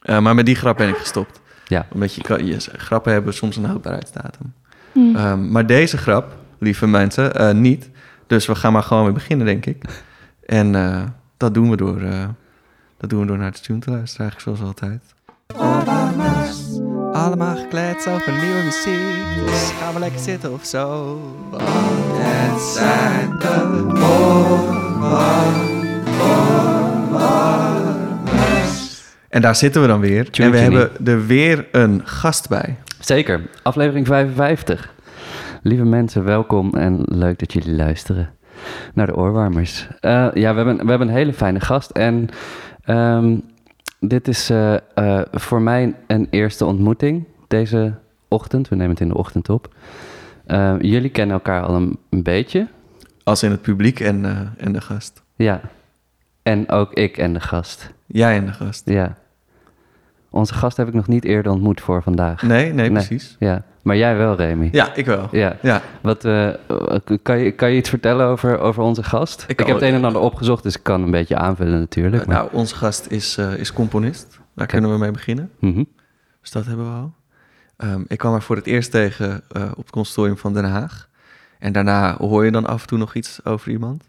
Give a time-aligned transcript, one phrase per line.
[0.00, 1.40] Eh, maar met die grap ben ik gestopt.
[1.66, 1.86] Ja.
[1.92, 4.52] Omdat je, kan, grappen hebben soms een houdbaarheidsdatum.
[4.92, 5.16] Hm.
[5.16, 7.90] Ehm, maar deze grap, lieve mensen, eh, niet.
[8.26, 9.84] Dus we gaan maar gewoon weer beginnen, denk ik.
[10.46, 11.02] En eh,
[11.36, 12.28] dat, doen we door, eh,
[12.96, 15.02] dat doen we door naar de tune te luisteren, eigenlijk zoals altijd.
[17.12, 19.46] Allemaal gekleed over nieuwe muziek.
[19.46, 21.18] Dus gaan we lekker zitten of zo.
[21.50, 21.62] Want
[22.18, 23.80] het zijn de
[29.30, 30.30] En daar zitten we dan weer.
[30.30, 32.76] Tune en we hebben er weer een gast bij.
[32.98, 34.94] Zeker, aflevering 55.
[35.62, 38.30] Lieve mensen, welkom en leuk dat jullie luisteren
[38.94, 39.88] naar de oorwarmers.
[40.00, 42.28] Eh, ja, we hebben, we hebben een hele fijne gast en
[42.84, 43.36] ehm,
[44.00, 47.94] dit is eh, eh, voor mij een eerste ontmoeting deze
[48.28, 48.68] ochtend.
[48.68, 49.74] We nemen het in de ochtend op.
[50.80, 52.68] Jullie kennen elkaar al een, een beetje,
[53.24, 54.24] Als in het publiek en,
[54.56, 55.22] en de gast.
[55.36, 55.60] ja.
[56.42, 58.88] En ook ik en de gast, Jij en de gast.
[58.88, 59.16] ja.
[60.30, 62.42] Onze gast heb ik nog niet eerder ontmoet voor vandaag.
[62.42, 63.06] Nee, nee, Nee.
[63.06, 63.36] precies.
[63.38, 64.68] Ja, maar jij wel, Remy.
[64.72, 65.28] Ja, ik wel.
[65.30, 65.56] Ja.
[65.62, 66.48] Ja, Wat, eh,
[67.22, 69.44] kan, je, kan je iets vertellen over, over onze gast?
[69.48, 72.26] Ik, heb het een en ander opgezocht, dus ik kan een beetje aanvullen natuurlijk.
[72.26, 74.38] maar- nou, onze gast is, eh, is componist.
[74.54, 75.50] Daar kunnen we mee beginnen.
[75.58, 75.84] Mhm.
[76.40, 77.12] Dus dat hebben we al.
[77.76, 81.08] Ehm, ik kwam haar voor het eerst tegen eh, op het consortium van Den Haag.
[81.58, 84.08] En daarna hoor je dan af en toe nog iets over iemand.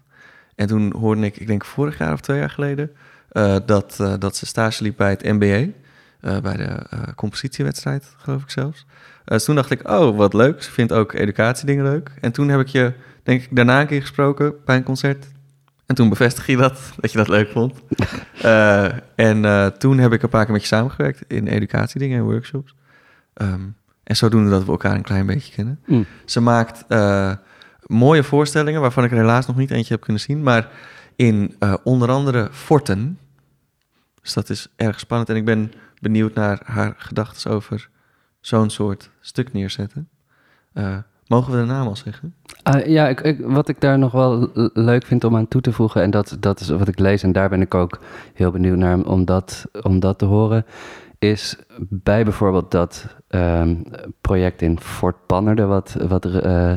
[0.54, 2.90] En toen hoorde ik, ik denk vorig jaar of twee jaar geleden,
[3.28, 5.66] eh, dat, eh, dat ze stage liep bij het MBA.
[6.22, 8.86] Eh, bij de eh, compositiewedstrijd, geloof ik zelfs.
[9.24, 10.62] Dus toen dacht ik, oh, wat leuk.
[10.62, 12.10] Ze vindt ook educatiedingen leuk.
[12.20, 12.92] En toen heb ik je,
[13.22, 15.26] denk ik, daarna een keer gesproken bij een concert.
[15.86, 17.74] En toen bevestig je dat, dat je dat leuk vond.
[19.14, 22.74] En toen heb ik een paar keer met je samengewerkt in educatiedingen en workshops.
[23.34, 23.62] Ehm,
[24.04, 25.80] en zodoende dat we elkaar een klein beetje kennen.
[25.86, 26.06] Mm.
[26.24, 26.84] Ze maakt
[27.86, 30.42] mooie voorstellingen, waarvan ik er helaas nog niet eentje heb kunnen zien.
[30.42, 30.68] Maar
[31.16, 33.18] in onder andere Forten.
[34.22, 35.30] Dus dat is erg spannend.
[35.30, 35.72] En ik ben
[36.02, 37.88] benieuwd naar haar gedachten over
[38.40, 40.08] zo'n soort stuk neerzetten.
[40.72, 42.34] Eh, mogen we de naam al zeggen?
[42.62, 45.72] Ah, ja, ik, ik- wat ik daar nog wel leuk vind om aan toe te
[45.72, 47.98] voegen, en dat, dat is wat ik lees, en daar ben ik ook
[48.34, 50.64] heel benieuwd naar om dat, om dat te horen,
[51.18, 53.76] is bij bijvoorbeeld dat ehm,
[54.20, 56.72] project in Fort Pannerde, wat, wat eh,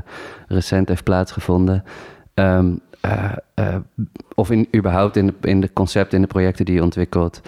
[0.47, 1.83] recent heeft plaatsgevonden.
[2.33, 2.63] eh,
[3.53, 3.75] eh,
[4.35, 7.41] of in, überhaupt in de, in de concepten, in de projecten die je ontwikkelt,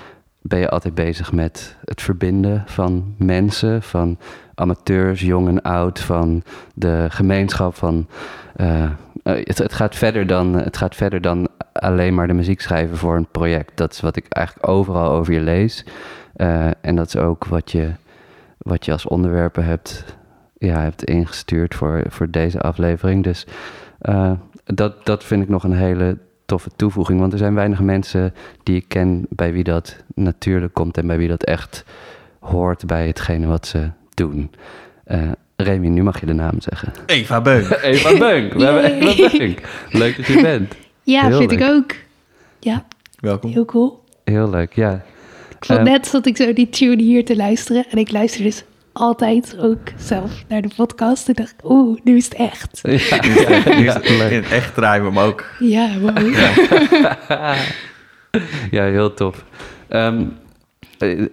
[0.47, 4.17] ben je altijd bezig met het verbinden van mensen, van
[4.55, 6.43] amateurs, jong en oud, van
[6.73, 8.07] de gemeenschap, van
[8.55, 8.89] eh, eh,
[9.23, 13.15] het, het, gaat verder dan, het gaat verder dan alleen maar de muziek schrijven voor
[13.15, 13.77] een project.
[13.77, 15.85] Dat is wat ik eigenlijk overal over je lees.
[16.35, 17.91] Eh, en dat is ook wat je,
[18.57, 20.17] wat je als onderwerpen hebt,
[20.57, 23.23] ja, hebt ingestuurd voor, voor deze aflevering.
[23.23, 23.47] Dus
[24.65, 27.19] dat, dat vind ik nog een hele toffe toevoeging.
[27.19, 31.17] Want er zijn weinig mensen die ik ken bij wie dat natuurlijk komt en bij
[31.17, 31.83] wie dat echt
[32.39, 34.51] hoort bij hetgene wat ze doen.
[35.03, 36.93] Eh Remy, nu mag je de naam zeggen.
[37.05, 37.79] Eva Beuk.
[37.81, 38.53] Eva Beunk.
[38.53, 39.07] We hebben.
[39.07, 39.61] Eva Beunk.
[40.01, 40.73] Leuk dat je bent.
[41.03, 41.91] Ja, Heel vind ik ook.
[42.59, 42.85] Ja,
[43.19, 43.51] Welkom.
[43.51, 44.03] heel cool.
[44.23, 44.93] Heel leuk, ja.
[45.59, 47.85] Ik vond Ehm, net zat ik zo die tune hier te luisteren.
[47.89, 48.63] En ik luister dus
[48.97, 51.27] altijd ook zelf naar de podcast.
[51.27, 52.79] En dacht ik, oeh, nu is het echt.
[52.81, 54.31] Ja, Nu is het- nu is ja, het- leuk.
[54.31, 55.45] in het echt draaien we hem ook.
[55.59, 56.17] Ja, wow.
[58.71, 59.43] ja, heel tof.
[59.87, 60.23] Ehm,
[60.97, 61.25] eh,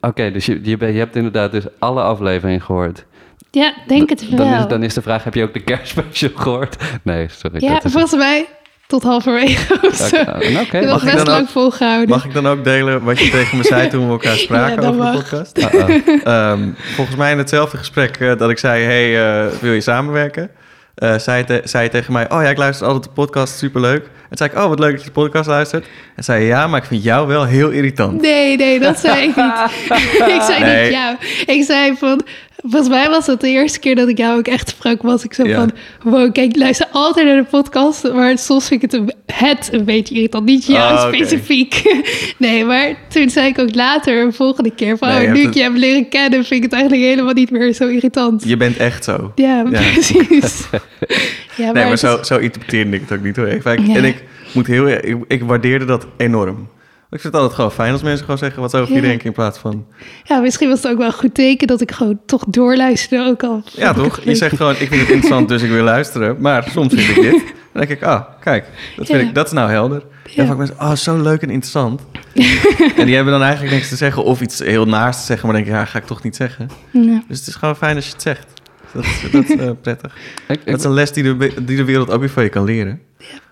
[0.00, 3.04] Oké, dus je, je, bent- je hebt inderdaad dus alle afleveringen gehoord.
[3.50, 4.38] Ja, denk het wel.
[4.38, 6.76] Dan is, dan is de vraag, heb je ook de kerstspecial gehoord?
[7.02, 7.62] Nee, sorry.
[7.64, 8.46] ja, dat is- volgens mij
[8.88, 10.16] tot halverwege of zo.
[10.24, 10.70] Mag nog ik
[11.04, 12.08] best dan lang ook- volgehouden.
[12.08, 14.88] Mag ik dan ook delen wat je tegen me zei toen we elkaar spraken Ja,
[14.88, 15.58] over de podcast?
[15.58, 15.90] Uh-oh.
[16.34, 20.50] Ehm, volgens mij in hetzelfde gesprek eh, dat ik zei: Hey, eh, wil je samenwerken?
[20.94, 24.06] Eh, zei, te- zei je tegen mij: Oh ja, ik luister altijd de podcast, superleuk.
[24.30, 25.86] En toen zei ik: Oh, wat leuk dat je de podcast luistert.
[26.16, 28.20] En zei Ja, maar ik vind jou wel heel irritant.
[28.20, 29.54] Nee, nee, dat zei ik niet.
[30.36, 30.82] ik zei Nee.
[30.82, 31.16] niet jou.
[31.46, 32.20] Ik zei van...
[32.62, 35.02] Volgens mij was het de eerste keer dat ik jou ook echt sprak.
[35.02, 35.54] Was ik zo Ja.
[35.58, 35.70] van...
[36.02, 38.12] Wow, kijk, ik luister altijd naar de podcast.
[38.12, 40.44] Maar soms vind ik het een, het een beetje irritant.
[40.44, 41.16] Niet jou Oh, oké.
[41.16, 41.82] specifiek.
[42.38, 44.98] nee, maar toen zei ik ook later, een volgende keer...
[44.98, 46.44] Van, Nee, oh, hebt nu het- ik je heb leren kennen...
[46.44, 48.44] vind ik het eigenlijk helemaal niet meer zo irritant.
[48.46, 49.32] Je bent echt zo.
[49.34, 49.80] Ja, Ja.
[49.92, 50.64] precies.
[51.56, 53.48] ja, Nee, maar zo, zo interpreteerde ik het ook niet hoor.
[53.48, 53.94] Ik, Ja.
[53.94, 54.17] En ik
[54.52, 56.68] moet heel ik, ik waardeerde dat enorm.
[57.10, 59.06] Ik vind het altijd gewoon fijn als mensen gewoon zeggen wat ze over je Ja.
[59.06, 59.86] denken in plaats van...
[60.24, 63.24] ja, misschien was het ook wel een goed teken dat ik gewoon toch doorluisterde.
[63.30, 64.24] Ook al Ja, vond ik toch?
[64.24, 66.36] Je zegt gewoon, ik vind het interessant, dus ik wil luisteren.
[66.40, 67.32] Maar soms vind ik dit.
[67.72, 68.64] Dan denk ik, ah, kijk,
[68.96, 69.28] dat, vind Ja.
[69.28, 70.02] ik, dat is nou helder.
[70.24, 70.42] Ja.
[70.42, 72.02] En vaak mensen, oh, zo leuk en interessant.
[72.96, 75.46] en die hebben dan eigenlijk niks te zeggen of iets heel naars te zeggen.
[75.46, 76.68] Maar dan denk ik, ja, ga ik toch niet zeggen.
[76.90, 77.22] Ja.
[77.28, 78.46] Dus het is gewoon fijn als je het zegt.
[78.92, 80.16] Dat is, dat is eh, prettig.
[80.48, 82.48] Ik- ik- Dat is een les die de, die de wereld ook weer van je
[82.48, 83.00] kan leren.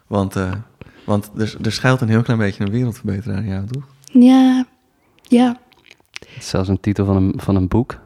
[0.06, 0.50] Want, eh,
[1.06, 3.84] want er, er schuilt een heel klein beetje een wereldverbeteraar aan jou, toch?
[4.12, 4.66] Ja,
[5.22, 5.56] ja.
[6.38, 7.98] Zelfs een titel van een, van een boek.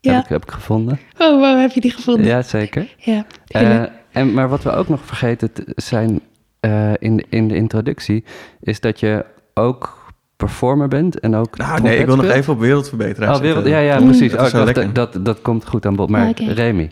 [0.00, 0.12] Ja.
[0.14, 0.98] Heb, ik, heb ik gevonden.
[1.18, 2.24] Oh, wow, heb je die gevonden?
[2.26, 2.94] Ja, zeker.
[2.98, 3.26] Ja.
[3.46, 6.20] Eh, en, maar wat we ook nog vergeten te zijn
[6.60, 8.24] eh, in, de- in de introductie,
[8.60, 9.24] is dat je
[9.54, 11.56] ook performer bent en ook.
[11.56, 14.04] Nou, nee, ik wil nog even op wereldverbeteraars Oh, wereld, ja, ja, Mm.
[14.04, 14.32] precies.
[14.32, 16.08] Dat Oh, dat, dat komt goed aan bod.
[16.10, 16.44] Maar Oké.
[16.52, 16.90] Remy.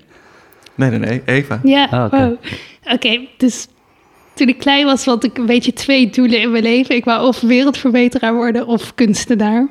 [0.75, 1.61] Nee, nee, nee, Eva.
[1.63, 2.17] Ja, Ah, oké.
[2.19, 2.37] wow.
[2.95, 3.69] Oké, dus
[4.37, 6.95] toen ik klein was, had ik een beetje twee doelen in mijn leven.
[6.95, 9.69] Ik wou of wereldverbeteraar worden of kunstenaar.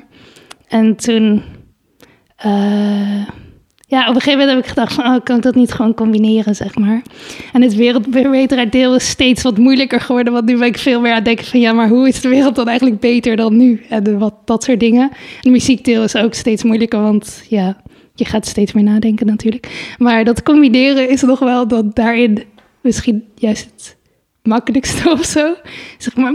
[0.68, 1.42] En toen,
[2.36, 3.26] eh,
[3.86, 5.94] ja, op een gegeven moment heb ik gedacht van, oh, kan ik dat niet gewoon
[5.94, 7.02] combineren, zeg maar.
[7.52, 11.10] En het wereldverbeteraar deel is steeds wat moeilijker geworden, want nu ben ik veel meer
[11.10, 13.82] aan het denken van, ja, maar hoe is de wereld dan eigenlijk beter dan nu?
[13.88, 15.10] En wat, dat soort dingen.
[15.10, 17.82] En de muziekdeel is ook steeds moeilijker, want ja,
[18.14, 19.94] je gaat steeds meer nadenken natuurlijk.
[19.98, 22.42] Maar dat combineren is nog wel dat daarin
[22.80, 23.95] misschien juist het
[24.46, 25.54] makkelijkste of zo.
[25.98, 26.34] Zeg maar,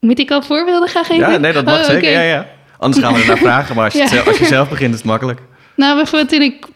[0.00, 1.30] moet ik al voorbeelden gaan geven?
[1.30, 2.10] Ja, nee, dat mag Oh, zeker.
[2.10, 2.46] Ja, ja.
[2.78, 3.74] Anders gaan we er naar vragen.
[3.74, 4.06] Maar als je, Ja.
[4.08, 5.40] zelf, als je zelf begint, is het makkelijk.
[5.76, 6.66] Nou, bijvoorbeeld toen ik,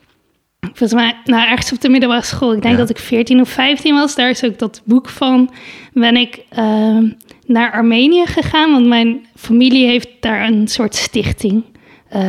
[0.61, 2.81] volgens mij, nou, ergens op de middelbare school, ik denk Ja.
[2.81, 5.55] dat ik 14 of 15 was, daar is ook dat boek van,
[5.93, 7.09] ben ik ehm,
[7.47, 11.65] naar Armenië gegaan, want mijn familie heeft daar een soort stichting,
[12.09, 12.23] eh,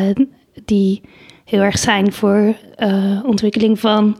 [0.65, 1.01] die
[1.45, 4.19] heel erg zijn voor eh, ontwikkeling van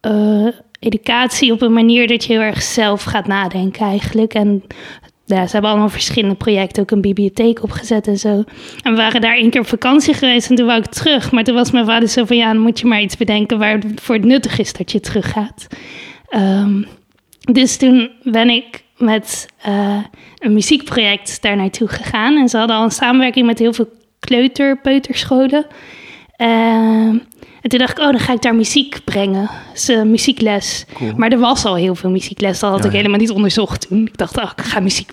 [0.00, 0.46] eh,
[0.84, 4.34] educatie op een manier dat je heel erg zelf gaat nadenken eigenlijk.
[4.34, 4.62] En
[5.26, 8.44] ja, ze hebben allemaal verschillende projecten, ook een bibliotheek opgezet en zo.
[8.82, 11.32] En we waren daar één keer op vakantie geweest en toen wou ik terug.
[11.32, 14.14] Maar toen was mijn vader zo van, ja, dan moet je maar iets bedenken waarvoor
[14.14, 15.66] het nuttig is dat je teruggaat.
[16.28, 16.82] Ehm,
[17.40, 20.04] dus toen ben ik met eh,
[20.38, 22.36] een muziekproject daar naartoe gegaan.
[22.36, 23.88] En ze hadden al een samenwerking met heel veel
[24.18, 25.66] kleuterpeuterscholen.
[26.36, 27.16] Ehm,
[27.64, 29.50] en toen dacht ik, oh, dan ga ik daar muziek brengen.
[29.72, 30.84] Dus, muziekles.
[30.94, 31.12] Cool.
[31.16, 32.58] Maar er was al heel veel muziekles.
[32.58, 32.96] Dat had Ja, ik ja.
[32.96, 34.06] helemaal niet onderzocht toen.
[34.06, 35.10] Ik dacht, oh, ik ga muziek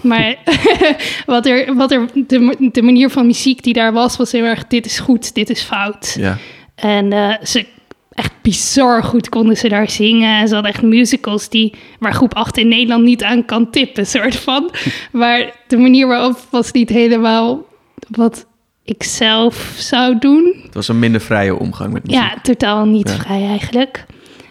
[0.00, 0.36] Maar
[1.26, 4.66] wat er, wat er, de, de manier van muziek die daar was, was heel erg,
[4.66, 6.14] dit is goed, dit is fout.
[6.18, 6.38] Ja.
[6.74, 7.66] En eh, ze
[8.10, 10.38] echt bizar goed konden ze daar zingen.
[10.38, 14.06] En ze hadden echt musicals die, waar groep 8 in Nederland niet aan kan tippen,
[14.06, 14.70] soort van.
[15.12, 17.64] maar de manier waarop was niet helemaal
[18.08, 18.46] wat
[18.90, 20.54] ik zelf zou doen.
[20.62, 22.20] Het was een minder vrije omgang met muziek.
[22.22, 23.14] Ja, totaal niet Ja.
[23.16, 24.06] vrij eigenlijk.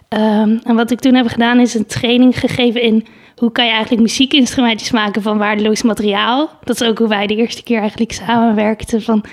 [0.09, 3.05] Ehm, en wat ik toen heb gedaan is een training gegeven in
[3.35, 6.49] hoe kan je eigenlijk muziekinstrumentjes maken van waardeloos materiaal.
[6.63, 9.23] Dat is ook hoe wij de eerste keer eigenlijk samenwerkten van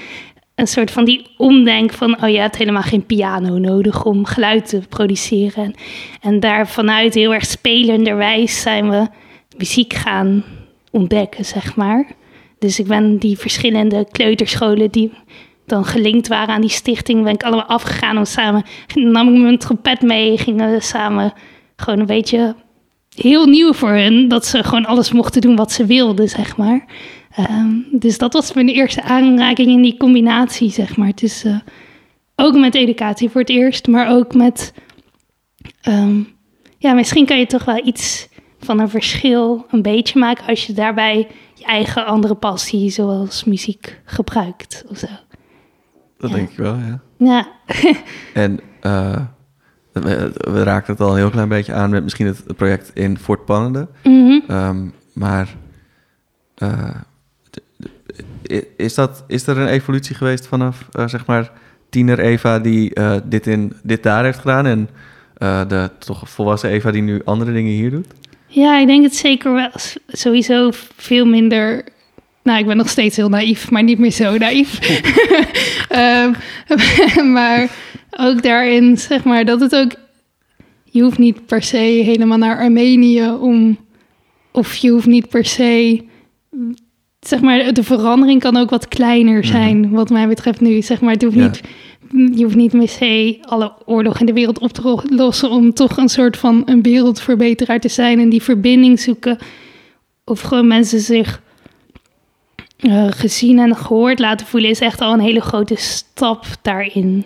[0.55, 4.69] een soort van die omdenk van oh je hebt helemaal geen piano nodig om geluid
[4.69, 5.65] te produceren.
[5.65, 5.75] En,
[6.21, 9.07] en daar vanuit heel erg spelenderwijs zijn we
[9.57, 10.45] muziek gaan
[10.91, 12.07] ontdekken, zeg maar.
[12.59, 15.13] Dus ik ben die verschillende kleuterscholen die
[15.67, 18.65] dan gelinkt waren aan die stichting, ben ik allemaal afgegaan om samen,
[18.95, 21.33] nam ik mijn trompet mee, gingen we samen
[21.77, 22.55] gewoon een beetje
[23.15, 26.85] heel nieuw voor hun, dat ze gewoon alles mochten doen wat ze wilden, zeg maar.
[27.31, 31.15] Ehm, dus dat was mijn eerste aanraking in die combinatie, zeg maar.
[31.15, 31.63] Tussen,
[32.37, 34.73] ook met educatie voor het eerst, maar ook met...
[35.81, 36.21] ehm,
[36.79, 38.29] ja, misschien kan je toch wel iets
[38.61, 40.47] van een verschil een beetje maken...
[40.47, 41.27] als je daarbij
[41.67, 45.07] eigen andere passie, zoals muziek, gebruikt of zo.
[46.19, 46.37] Dat Ja.
[46.37, 47.01] denk ik wel, ja.
[47.19, 47.49] Ja,
[48.35, 49.21] En eh,
[49.93, 53.19] we, we raakten het al een heel klein beetje aan met misschien het project in
[53.19, 53.89] Fort Pannende.
[54.05, 54.41] mhm.
[54.49, 55.57] Ehm, maar
[56.55, 56.91] eh,
[58.77, 61.53] is, dat, is er een evolutie geweest vanaf, eh, zeg maar,
[61.89, 62.93] tiener Eva die
[63.25, 64.67] dit, in, dit daar heeft gedaan...
[64.67, 64.89] en
[65.69, 68.07] de toch volwassen Eva die nu andere dingen hier doet?
[68.49, 69.71] Ja, ik denk het zeker wel.
[70.09, 71.85] Sowieso veel minder.
[72.43, 74.79] Nou, ik ben nog steeds heel naïef, maar niet meer zo naïef.
[75.89, 76.33] Ehm,
[77.33, 77.71] maar
[78.19, 79.91] ook daarin, zeg maar, dat het ook.
[80.85, 83.79] Je hoeft niet per se helemaal naar Armenië om.
[84.51, 86.03] Of je hoeft niet per se.
[87.21, 90.83] Zeg maar, de verandering kan ook wat kleiner zijn, wat mij betreft nu.
[90.83, 91.43] Zeg maar, het hoeft Ja.
[91.43, 91.61] niet
[92.11, 95.97] je hoeft niet per se alle oorlog in de wereld op te lossen om toch
[95.97, 99.39] een soort van een wereldverbeteraar te zijn en die verbinding zoeken.
[100.25, 101.41] Of gewoon mensen zich
[102.77, 107.25] eh, gezien en gehoord laten voelen, is echt al een hele grote stap daarin.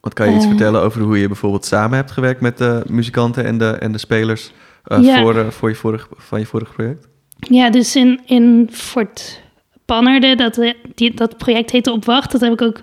[0.00, 0.50] Wat kan je iets Eh.
[0.50, 3.98] vertellen over hoe je bijvoorbeeld samen hebt gewerkt met de muzikanten en de, en de
[3.98, 4.52] spelers
[4.84, 5.20] eh, Ja.
[5.22, 7.08] voor, voor je vorige, van je vorige project?
[7.38, 9.40] Ja, dus in, in Fort
[9.84, 12.82] Pannerde, dat, die, dat project heette Op Wacht, dat heb ik ook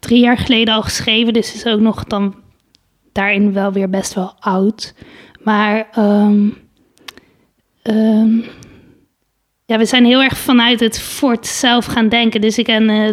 [0.00, 1.32] drie jaar geleden al geschreven.
[1.32, 2.34] Dus is ook nog dan
[3.12, 4.94] daarin wel weer best wel oud.
[5.42, 6.48] Maar ehm,
[7.82, 8.38] ehm,
[9.64, 12.40] ja, we zijn heel erg vanuit het fort zelf gaan denken.
[12.40, 13.10] Dus ik ben eh,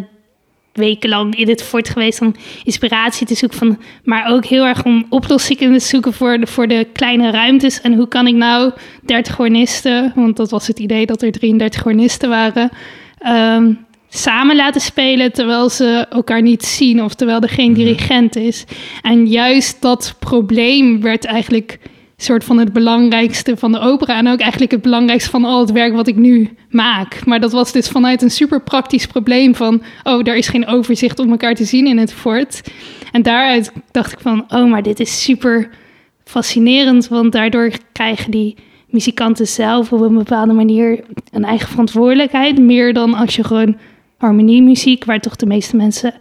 [0.73, 3.57] wekenlang in het fort geweest om inspiratie te zoeken.
[3.57, 7.81] Van, maar ook heel erg om oplossingen te zoeken voor de, voor de kleine ruimtes.
[7.81, 11.83] En hoe kan ik nou 30 hornisten, want dat was het idee dat er 33
[11.83, 12.69] hornisten waren,
[13.17, 13.73] ehm,
[14.09, 17.79] samen laten spelen terwijl ze elkaar niet zien of terwijl er geen Mhm.
[17.79, 18.65] dirigent is.
[19.01, 21.79] En juist dat probleem werd eigenlijk
[22.19, 25.71] soort van het belangrijkste van de opera en ook eigenlijk het belangrijkste van al het
[25.71, 27.25] werk wat ik nu maak.
[27.25, 31.19] Maar dat was dus vanuit een super praktisch probleem van, oh, daar is geen overzicht
[31.19, 32.61] om elkaar te zien in het fort.
[33.11, 35.69] En daaruit dacht ik van, oh, maar dit is super
[36.23, 38.55] fascinerend, want daardoor krijgen die
[38.89, 43.77] muzikanten zelf op een bepaalde manier een eigen verantwoordelijkheid, meer dan als je gewoon
[44.17, 46.13] harmoniemuziek, waar toch de meeste mensen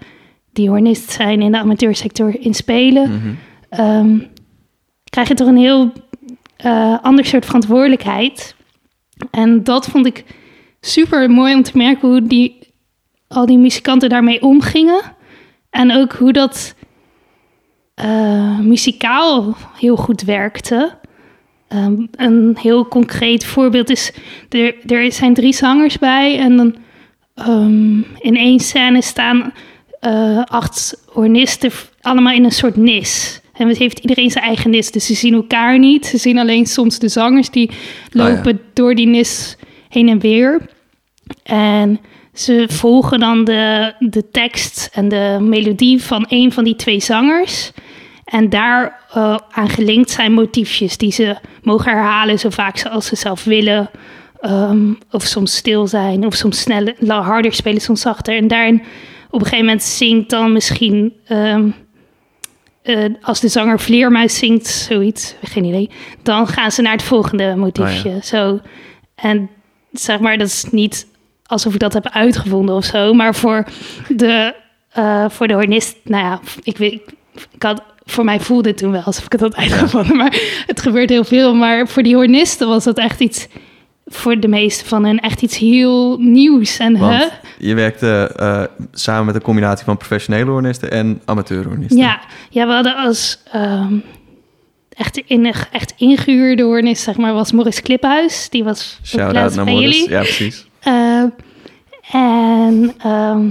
[0.52, 3.34] die hornist zijn in de amateursector in spelen, Mhm.
[3.68, 4.18] ehm,
[5.10, 5.92] krijg je toch een heel
[6.56, 8.54] eh, ander soort verantwoordelijkheid.
[9.30, 10.24] En dat vond ik
[10.80, 12.58] super mooi om te merken hoe die,
[13.28, 15.00] al die muzikanten daarmee omgingen.
[15.70, 16.74] En ook hoe dat
[17.94, 20.98] eh, muzikaal heel goed werkte.
[21.68, 24.12] Ehm, een heel concreet voorbeeld is,
[24.48, 26.76] er, er zijn drie zangers bij en dan
[27.36, 29.52] ehm, in één scène staan
[30.00, 33.40] eh, acht hornisten allemaal in een soort nis.
[33.52, 36.06] En het heeft iedereen zijn eigen nis, dus ze zien elkaar niet.
[36.06, 37.70] Ze zien alleen soms de zangers die
[38.10, 38.28] ja.
[38.28, 39.56] lopen door die nis
[39.88, 40.60] heen en weer.
[41.42, 42.00] En
[42.34, 47.72] ze volgen dan de, de tekst en de melodie van een van die twee zangers.
[48.24, 53.16] En daar eh, aan gelinkt zijn motiefjes die ze mogen herhalen zo vaak als ze
[53.16, 53.90] zelf willen.
[54.46, 58.36] Ehm, of soms stil zijn, of soms sneller, harder spelen, soms zachter.
[58.36, 58.82] En daarin
[59.30, 61.68] op een gegeven moment zingt dan misschien, ehm,
[62.82, 65.90] eh, als de zanger Vleermuis zingt, zoiets, geen idee.
[66.22, 68.18] Dan gaan ze naar het volgende motiefje.
[68.22, 68.60] Zo.
[69.14, 69.50] En
[69.92, 71.06] zeg maar, dat is niet
[71.46, 73.14] alsof ik dat heb uitgevonden of zo.
[73.14, 73.66] Maar voor
[74.08, 74.54] de,
[74.90, 77.00] eh, voor de hornist, nou ja, ik weet,
[77.52, 80.16] ik had, voor mij voelde het toen wel alsof ik het had uitgevonden.
[80.16, 81.54] Maar het gebeurt heel veel.
[81.54, 83.48] Maar voor die hornisten was dat echt iets,
[84.06, 86.78] voor de meeste van hen, echt iets heel nieuws.
[86.78, 87.26] En Want hè?
[87.58, 91.96] je werkte eh, samen met een combinatie van professionele hornisten en amateurhornisten.
[91.96, 92.20] Ja,
[92.50, 93.94] ja, we hadden als ehm,
[94.88, 98.48] echt, in, echt ingehuurde hornist, zeg maar, was Maurice Kliphuis.
[98.50, 100.04] Die was Shout-out naar Morris.
[100.04, 100.66] Ja, precies.
[100.80, 101.24] Eh,
[102.12, 103.48] en ehm,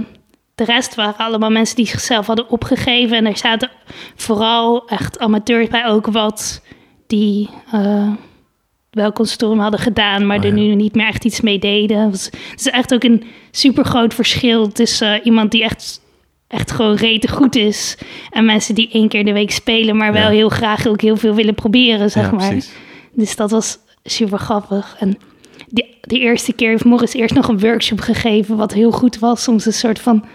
[0.56, 3.18] de rest waren allemaal mensen die zichzelf hadden opgegeven.
[3.18, 3.72] En er zaten
[4.16, 6.62] vooral echt amateurs bij ook wat
[7.08, 8.12] die eh
[8.96, 10.64] wel consortium hadden gedaan, maar Oh, er ja.
[10.64, 12.00] nu niet meer echt iets mee deden.
[12.00, 16.02] Het was- het is echt ook een super groot verschil tussen eh, iemand die echt,
[16.48, 17.98] echt gewoon rete goed is
[18.30, 21.34] en mensen die één keer de week spelen, maar wel heel graag ook heel veel
[21.36, 22.48] willen proberen, zeg ja, maar.
[22.50, 22.72] precies.
[23.12, 24.96] Dus dat was super grappig.
[25.00, 25.18] En
[25.68, 29.44] die, de eerste keer heeft Morris eerst nog een workshop gegeven, wat heel goed was.
[29.44, 30.26] Soms een soort van,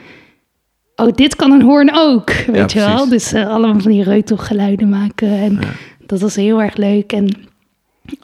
[0.97, 3.09] oh, dit kan een hoorn ook, weet je wel.
[3.09, 5.29] Dus eh, allemaal van die reutelgeluiden maken.
[5.29, 5.69] En Ja.
[6.07, 7.13] dat was heel erg leuk.
[7.13, 7.29] En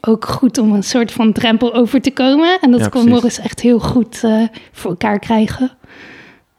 [0.01, 2.57] ook goed om een soort van drempel over te komen.
[2.61, 3.07] En dat Ja, kon.
[3.09, 5.71] Morris echt heel goed eh, voor elkaar krijgen.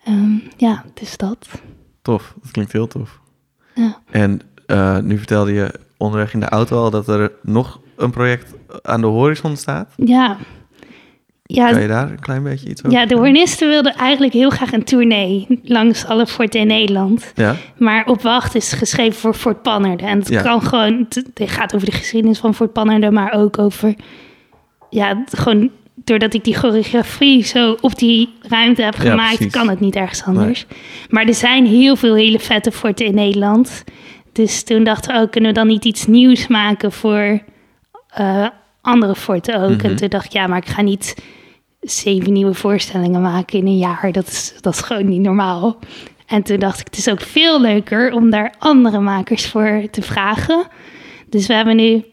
[0.05, 1.49] Ehm, ja, dus dat.
[2.03, 3.21] Tof, dat klinkt heel tof.
[3.75, 3.99] Ja.
[4.11, 8.55] En eh, nu vertelde je onderweg in de auto al dat er nog een project
[8.83, 9.93] aan de horizon staat.
[9.97, 10.37] Ja.
[11.51, 14.51] Ja, Kan je daar een klein beetje iets over Ja, de hornisten wilden eigenlijk heel
[14.51, 17.33] graag een tournee langs alle forten in Nederland.
[17.35, 20.07] Ja, Maar op wacht is geschreven voor Fort Pannerden.
[20.09, 20.43] En het Ja.
[20.43, 23.95] kan gewoon, het, gaat over de geschiedenis van Fort Pannerden, maar ook over,
[24.91, 29.97] ja, gewoon doordat ik die choreografie zo op die ruimte heb gemaakt, kan het niet
[29.97, 30.67] ergens anders.
[31.09, 33.85] Maar er zijn heel veel hele vette forten in Nederland.
[34.33, 37.41] Dus toen dachten we, oh, kunnen we dan niet iets nieuws maken voor
[38.09, 38.47] eh,
[38.81, 39.77] andere forten ook?
[39.77, 39.87] Mhm.
[39.87, 41.15] En toen dacht ik, ja, maar ik ga niet
[41.91, 44.13] zeven nieuwe voorstellingen maken in een jaar.
[44.13, 45.79] Dat is, dat is gewoon niet normaal.
[46.27, 50.03] En toen dacht ik, het is ook veel leuker om daar andere makers voor te
[50.03, 50.67] vragen.
[51.29, 52.05] Dus we hebben nu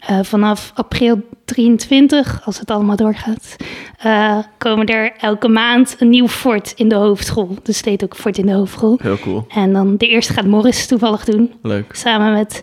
[0.00, 3.56] eh, vanaf april 23, als het allemaal doorgaat,
[3.98, 7.56] eh, komen er elke maand een nieuw fort in de hoofdrol.
[7.62, 8.98] Dus het heet ook fort in de hoofdrol.
[9.02, 9.44] heel cool.
[9.48, 11.94] En dan de eerste gaat Morris toevallig doen, Leuk.
[11.94, 12.60] samen met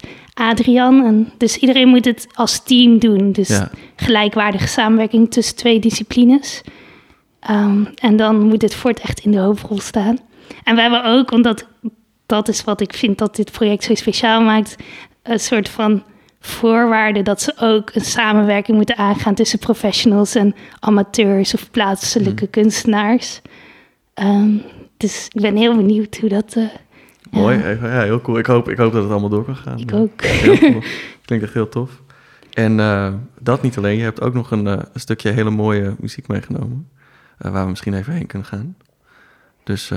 [0.50, 1.05] Adrian.
[1.05, 3.31] En dus iedereen moet het als team doen.
[3.31, 6.62] Dus Ja, gelijkwaardige samenwerking tussen twee disciplines.
[7.39, 10.17] Ehm, en dan moet het fort echt in de hoofdrol staan.
[10.63, 11.67] En we hebben ook, omdat
[12.25, 14.75] dat is wat ik vind dat dit project zo speciaal maakt,
[15.24, 16.03] een soort van
[16.39, 23.41] voorwaarde dat ze ook een samenwerking moeten aangaan tussen professionals en amateurs of plaatselijke kunstenaars.
[24.13, 24.51] Ehm,
[24.98, 26.53] dus ik ben heel benieuwd hoe dat.
[26.55, 26.63] eh,
[27.31, 27.57] mooi.
[27.57, 28.38] ja, heel cool.
[28.38, 29.79] Ik hoop, ik hoop dat het allemaal door kan gaan.
[29.79, 30.11] ik ook.
[30.15, 30.81] Cool.
[31.25, 32.01] Klinkt echt heel tof.
[32.53, 33.97] En eh, dat niet alleen.
[33.97, 36.89] Je hebt ook nog een, eh, een stukje hele mooie muziek meegenomen.
[37.38, 38.75] eh, waar we misschien even heen kunnen gaan.
[39.63, 39.91] Dus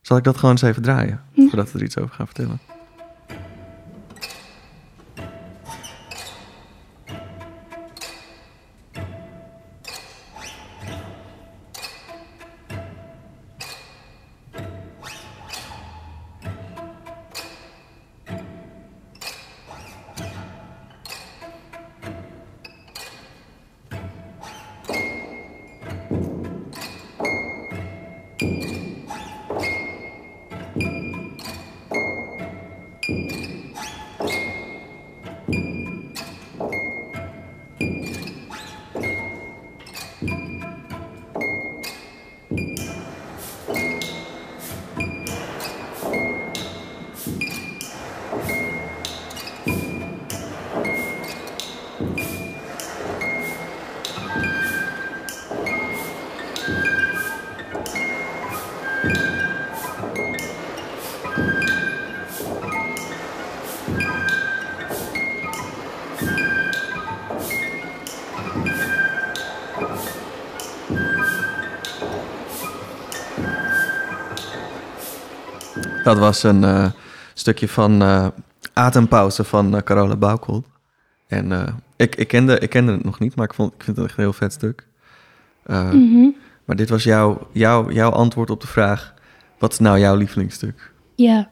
[0.00, 1.20] zal ik dat gewoon eens even draaien?
[1.30, 1.46] Ja.
[1.48, 2.58] Voordat we er iets over gaan vertellen.
[76.14, 76.86] Dat was een uh,
[77.34, 78.26] stukje van uh,
[78.72, 80.64] Adempauze van uh, Carola Baukel.
[81.26, 84.06] En ik, ik, kende, ik kende het nog niet, maar ik, vond, ik vind het
[84.06, 84.86] echt een heel vet stuk.
[85.66, 86.36] Mm -hmm.
[86.64, 89.14] Maar dit was jouw, jouw, jouw antwoord op de vraag...
[89.58, 90.92] wat is nou jouw lievelingsstuk?
[91.14, 91.48] Ja,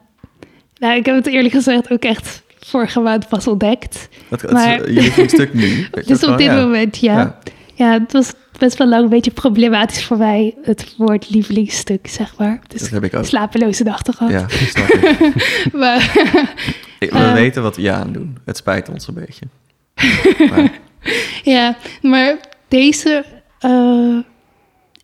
[0.77, 4.09] nou, ik heb het eerlijk gezegd ook echt vorige maand pas ontdekt.
[4.51, 4.81] Maar...
[4.81, 5.87] is je lievelingsstuk nu?
[6.05, 6.55] dus op dit ja.
[6.55, 7.17] moment, ja.
[7.17, 7.39] ja.
[7.73, 7.91] ja.
[7.99, 12.61] het was best wel lang een beetje problematisch voor mij, het woord lievelingsstuk, zeg maar.
[12.67, 13.25] Dus dat heb ik ook.
[13.25, 14.31] slapeloze nachten gehad.
[14.31, 15.73] Ja, snap ik.
[15.73, 16.11] maar,
[16.99, 18.37] we uh, weten wat we aan doen.
[18.45, 19.45] Het spijt ons een beetje.
[20.49, 20.71] maar.
[21.43, 23.25] Ja, maar deze...
[23.65, 24.17] Uh,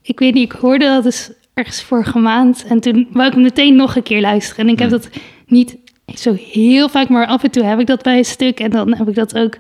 [0.02, 2.66] ik weet niet, ik hoorde dat dus ergens vorige maand.
[2.68, 4.66] En toen wou ik meteen nog een keer luisteren.
[4.66, 5.10] En ik heb dat
[5.46, 8.60] niet zo heel vaak, maar af en toe heb ik dat bij een stuk.
[8.60, 9.58] En dan heb ik dat ook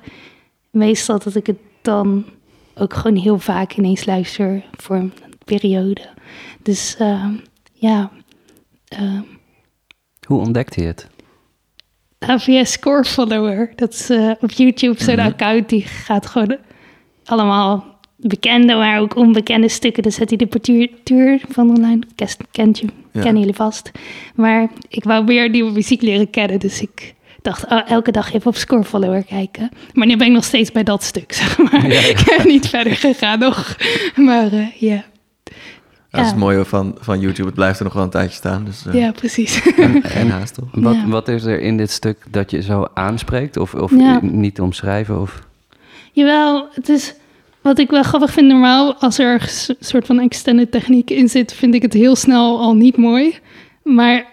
[0.72, 2.25] meestal dat ik het dan
[2.80, 5.14] ook gewoon heel vaak ineens luister voor een
[5.46, 6.02] periode.
[6.64, 7.26] Dus uh,
[7.74, 8.12] ja.
[9.00, 9.20] Uh,
[10.28, 11.08] Hoe ontdekte je het?
[12.20, 13.72] via Score Follower.
[13.76, 15.30] Dat is uh, op YouTube zo'n mm -hmm.
[15.30, 16.58] account die gaat gewoon
[17.26, 20.04] allemaal bekende, maar ook onbekende stukken.
[20.04, 22.02] Dan zet hij de partituur van online.
[22.52, 23.22] Kent je, ja.
[23.22, 23.92] kennen jullie vast.
[24.36, 26.60] Maar ik wou meer nieuwe muziek leren kennen.
[26.60, 29.69] Dus ik dacht, oh, elke dag even op Scorefollower kijken.
[29.93, 31.88] Maar nu ben ik nog steeds bij dat stuk, zeg maar.
[31.88, 32.08] Ja, ja.
[32.08, 33.75] ik ben niet verder gegaan nog.
[34.15, 35.04] Maar uh, ja.
[36.12, 37.45] Dat is het mooie van, van YouTube.
[37.45, 38.65] Het blijft er nog wel een tijdje staan.
[38.65, 39.62] Dus, uh, ja, precies.
[40.02, 40.67] Geen haast, toch?
[40.71, 43.58] Wat, wat is er in dit stuk dat je zo aanspreekt?
[43.58, 45.21] Of, of niet omschrijven?
[45.21, 45.47] Of?
[46.12, 47.13] Jawel, het is
[47.62, 51.54] wat ik wel grappig vind, normaal als er een soort van extended techniek in zit,
[51.54, 53.38] vind ik het heel snel al niet mooi.
[53.84, 54.25] Maar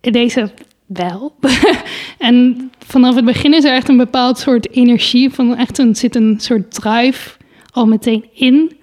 [0.00, 0.50] deze
[0.92, 1.34] wel.
[2.18, 6.14] en vanaf het begin is er echt een bepaald soort energie, van echt een, zit
[6.14, 7.36] een soort drive
[7.72, 8.78] al meteen in.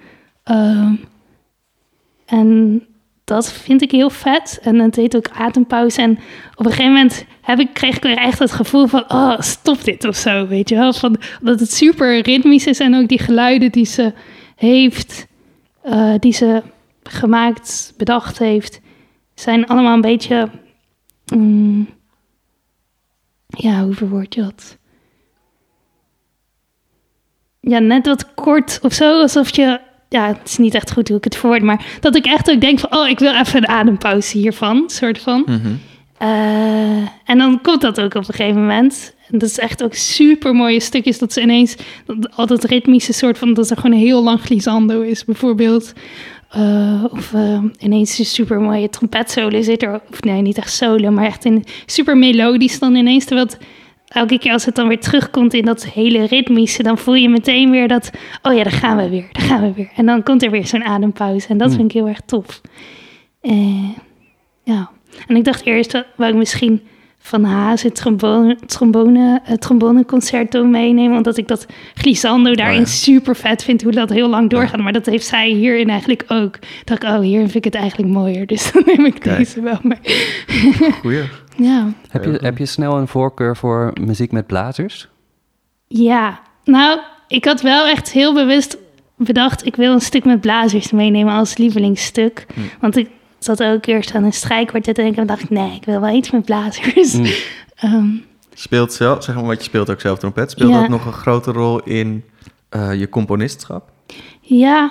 [0.52, 0.92] Uh,
[2.26, 2.82] en
[3.24, 4.60] dat vind ik heel vet.
[4.62, 6.02] En het heet ook adempauze.
[6.02, 6.20] En
[6.56, 9.04] op een gegeven moment heb ik, kreeg ik weer echt het gevoel van...
[9.08, 10.94] oh, stop dit of zo, weet je wel.
[10.94, 14.14] Van, dat het super ritmisch is en ook die geluiden die ze
[14.56, 15.28] heeft...
[15.86, 16.64] Uh, die ze
[17.04, 18.82] gemaakt, bedacht heeft...
[19.36, 20.50] zijn allemaal een beetje...
[21.34, 21.90] Um,
[23.48, 24.78] ja, hoe verwoord je dat?
[27.60, 31.18] Ja, net wat kort of zo, alsof je ja, het is niet echt goed hoe
[31.18, 33.68] ik het verwoord, maar dat ik echt ook denk van, oh, ik wil even een
[33.68, 35.44] adempauze hiervan, soort van.
[35.46, 35.80] Mm -hmm.
[36.22, 39.16] uh, en dan komt dat ook op een gegeven moment.
[39.32, 43.14] En dat is echt ook super mooie stukjes, dat ze ineens, dat, al dat ritmische
[43.14, 45.94] soort van, dat er gewoon een heel lang glissando is, bijvoorbeeld.
[46.56, 51.12] Uh, of uh, ineens een super mooie trompetsolo zit er, of nee, niet echt solo,
[51.12, 53.58] maar echt in super melodisch dan ineens, terwijl het
[54.08, 57.72] elke keer als het dan weer terugkomt in dat hele ritmische, dan voel je meteen
[57.72, 59.92] weer dat, oh ja, daar gaan we weer, daar gaan we weer.
[59.96, 62.62] En dan komt er weer zo'n adempauze en dat vind ik heel erg tof.
[63.42, 63.90] Uh,
[64.64, 64.90] ja,
[65.28, 66.82] en ik dacht eerst dat wou ik misschien
[67.28, 72.92] van het trombone, trombone, het tromboneconcerto meenemen, omdat ik dat glissando daarin oh ja.
[72.92, 74.78] super vet vind, hoe dat heel lang doorgaat.
[74.78, 74.84] Ja.
[74.84, 76.60] Maar dat heeft zij hierin eigenlijk ook.
[76.84, 79.38] dacht ik, oh, hier vind ik het eigenlijk mooier, dus dan neem ik Kijk.
[79.38, 80.00] deze wel mee.
[81.02, 81.24] Goeie.
[81.56, 81.92] Ja.
[82.10, 85.08] Heb je, heb je snel een voorkeur voor muziek met blazers?
[85.88, 88.78] Ja, nou, ik had wel echt heel bewust
[89.18, 89.66] bedacht...
[89.66, 92.46] ik wil een stuk met blazers meenemen als lievelingsstuk.
[92.54, 92.60] Hm.
[92.80, 94.98] Want ik zat ook eerst aan een strijkkwartet...
[94.98, 97.14] en ik dacht, nee, ik wil wel iets met blazers.
[97.80, 97.86] Hm.
[97.86, 100.52] um, speelt zelf, zeg maar, wat je speelt ook zelf trompet...
[100.52, 100.80] speelt Ja.
[100.80, 102.24] dat nog een grote rol in
[102.76, 103.90] uh, je componistschap?
[104.42, 104.86] ja,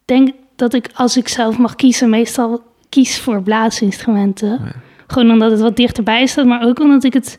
[0.00, 2.10] ik denk dat ik als ik zelf mag kiezen...
[2.10, 4.52] meestal kies voor blaasinstrumenten...
[4.52, 4.72] Oh ja.
[5.06, 7.38] Gewoon omdat het wat dichterbij staat, maar ook omdat ik het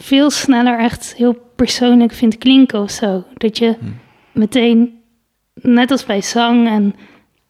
[0.00, 3.24] veel sneller echt heel persoonlijk vind klinken of zo.
[3.34, 3.84] Dat je Hm.
[4.32, 5.00] meteen,
[5.54, 6.94] net als bij zang en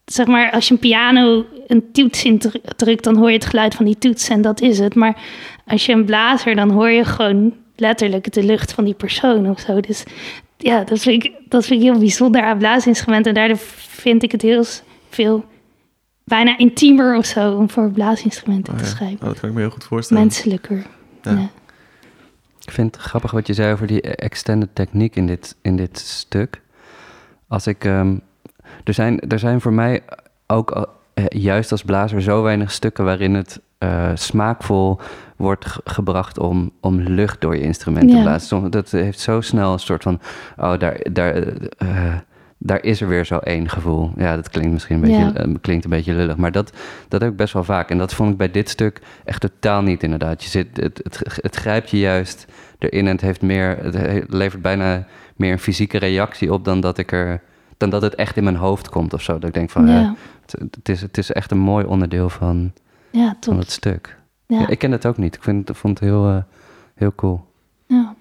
[0.06, 3.84] zeg maar, als je een piano een toets indrukt, dan hoor je het geluid van
[3.84, 4.94] die toets en dat is het.
[4.94, 5.22] Maar
[5.66, 9.60] als je een blazer, dan hoor je gewoon letterlijk de lucht van die persoon of
[9.60, 9.80] zo.
[9.80, 10.04] Dus
[10.56, 13.34] ja, dat vind ik, dat vind ik heel bijzonder aan blaasinstrumenten.
[13.34, 14.64] En daardoor vind ik het heel
[15.10, 15.44] veel
[16.24, 18.90] bijna intiemer of zo om voor blaasinstrumenten Oh te ja.
[18.90, 19.20] schrijven.
[19.20, 20.22] Oh, dat kan ik me heel goed voorstellen.
[20.22, 20.86] Menselijker.
[21.22, 21.30] Ja.
[21.30, 21.50] Ja.
[22.64, 25.98] Ik vind het grappig wat je zei over die extended techniek in dit, in dit
[25.98, 26.60] stuk.
[27.48, 28.16] Als ik, ehm,
[28.86, 30.00] er, zijn, er zijn voor mij
[30.46, 35.00] ook eh, juist als blazer zo weinig stukken waarin het eh, smaakvol
[35.36, 38.70] wordt ge- gebracht om, om lucht door je instrument te blazen.
[38.70, 40.20] Dat heeft zo snel een soort van,
[40.56, 41.34] oh, daar, daar,
[41.78, 42.14] eh,
[42.58, 44.10] daar is er weer zo één gevoel.
[44.16, 45.00] Ja, dat klinkt misschien een
[45.32, 46.72] beetje, klinkt een beetje lullig, maar dat,
[47.08, 47.90] dat heb ik best wel vaak.
[47.90, 50.42] En dat vond ik bij dit stuk echt totaal niet inderdaad.
[50.42, 52.46] Je zit, het, het, het grijpt je juist
[52.78, 56.80] erin en het, heeft meer, het he- levert bijna meer een fysieke reactie op dan
[56.80, 57.42] dat, ik er,
[57.76, 59.32] dan dat het echt in mijn hoofd komt of zo.
[59.38, 60.00] Dat ik denk van, Ja.
[60.00, 60.10] eh,
[60.42, 62.72] het, het is, het is echt een mooi onderdeel van,
[63.10, 64.16] Ja, van het stuk.
[64.46, 64.60] Ja.
[64.60, 65.34] Ja, ik ken het ook niet.
[65.34, 66.36] Ik vind, vond het heel, eh,
[66.94, 67.44] heel cool.
[67.86, 68.14] Ja.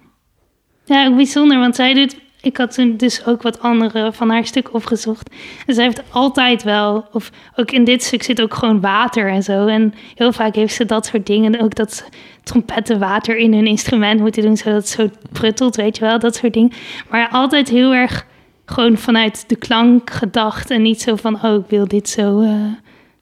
[0.84, 2.24] ja, ook bijzonder, want zij doet...
[2.40, 5.30] Ik had toen dus ook wat andere van haar stuk opgezocht.
[5.66, 7.06] En zij heeft altijd wel...
[7.12, 9.66] Of ook in dit stuk zit ook gewoon water en zo.
[9.66, 11.60] En heel vaak heeft ze dat soort dingen.
[11.60, 12.08] Ook dat
[12.42, 14.56] trompetten water in hun instrument moeten doen...
[14.56, 16.18] zodat het zo pruttelt, weet je wel.
[16.18, 16.72] Dat soort dingen.
[17.10, 18.26] Maar altijd heel erg
[18.66, 20.70] gewoon vanuit de klank gedacht.
[20.70, 22.72] En niet zo van, oh, ik wil dit zo eh,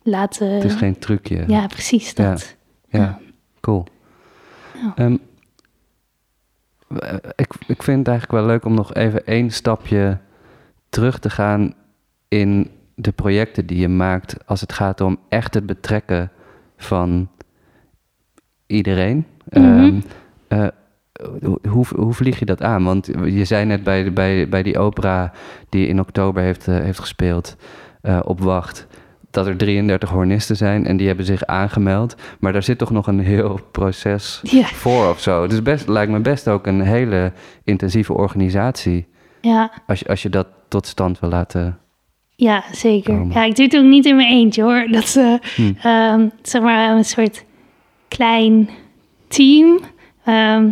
[0.03, 0.55] laten...
[0.55, 1.45] Het is geen trucje.
[1.47, 2.57] Ja, precies dat.
[2.89, 3.19] Ja,
[3.61, 3.87] cool.
[4.83, 4.93] Ja.
[4.95, 5.17] Ehm,
[6.99, 10.19] eh, ik, ik vind het eigenlijk wel leuk om nog even één stapje
[10.89, 11.75] terug te gaan
[12.29, 16.31] in de projecten die je maakt als het gaat om echt het betrekken
[16.77, 17.29] van
[18.67, 19.27] iedereen.
[19.49, 19.65] Mhm.
[19.65, 20.01] Ehm,
[20.49, 20.67] eh,
[21.69, 22.85] hoe, hoe vlieg je dat aan?
[22.85, 25.33] Want je zei net bij, bij, bij die opera
[25.69, 27.57] die in oktober heeft, eh, heeft gespeeld
[28.01, 28.87] eh, op Wacht...
[29.31, 32.15] dat er 33 hornisten zijn en die hebben zich aangemeld.
[32.39, 34.65] Maar daar zit toch nog een heel proces Ja.
[34.65, 35.47] voor of zo.
[35.47, 37.33] Dus best, lijkt me best ook een hele
[37.65, 39.07] intensieve organisatie...
[39.41, 41.79] Ja, als je, als je dat tot stand wil laten...
[42.37, 43.15] ja, zeker.
[43.15, 43.35] Komen.
[43.35, 44.87] Ja, ik doe het ook niet in mijn eentje hoor.
[44.91, 45.73] Dat is eh, Hm.
[45.83, 47.45] ehm, zeg maar een soort
[48.09, 48.69] klein
[49.29, 49.81] team.
[50.25, 50.71] Ehm,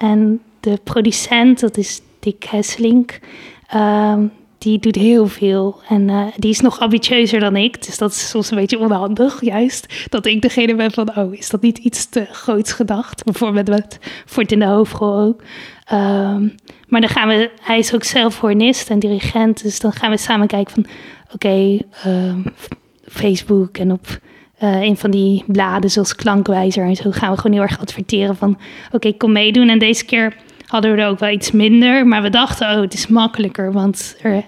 [0.00, 3.18] en de producent, dat is Dick Hesselink,
[3.66, 4.26] ehm,
[4.58, 5.80] die doet heel veel.
[5.88, 7.84] En eh, die is nog ambitieuzer dan ik.
[7.86, 10.06] Dus dat is soms een beetje onhandig, juist.
[10.08, 13.24] Dat ik degene ben van, oh, is dat niet iets te groots gedacht?
[13.24, 15.42] Bijvoorbeeld met Voort in de Hoofdrol ook.
[15.84, 16.48] Ehm,
[16.88, 19.62] maar dan gaan we, hij is ook zelf hornist en dirigent.
[19.62, 20.86] Dus dan gaan we samen kijken van,
[21.34, 22.40] oké, ehm,
[23.04, 24.20] Facebook en op
[24.60, 28.36] eh, een van die bladen zoals Klankwijzer en zo gaan we gewoon heel erg adverteren
[28.36, 28.58] van
[28.90, 29.68] oké, kom meedoen.
[29.68, 32.94] En deze keer hadden we er ook wel iets minder, maar we dachten oh, het
[32.94, 34.44] is makkelijker, want er,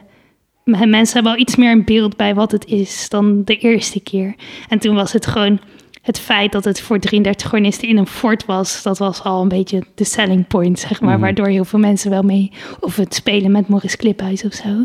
[0.64, 4.34] mensen hebben al iets meer een beeld bij wat het is dan de eerste keer.
[4.68, 5.60] En toen was het gewoon
[6.02, 9.48] het feit dat het voor 33 hornisten in een fort was, dat was al een
[9.48, 11.20] beetje de selling point, zeg maar, Mhm.
[11.20, 14.84] waardoor heel veel mensen wel mee of het spelen met Maurice Kliphuis of zo.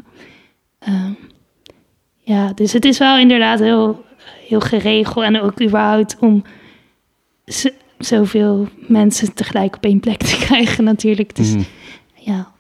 [0.80, 1.12] Ehm,
[2.18, 4.06] ja, dus het is wel inderdaad heel,
[4.48, 6.44] heel geregeld en ook überhaupt om
[7.98, 11.36] zoveel mensen tegelijk op één plek te krijgen natuurlijk.
[11.36, 11.64] Dus Mhm.
[12.16, 12.52] ja,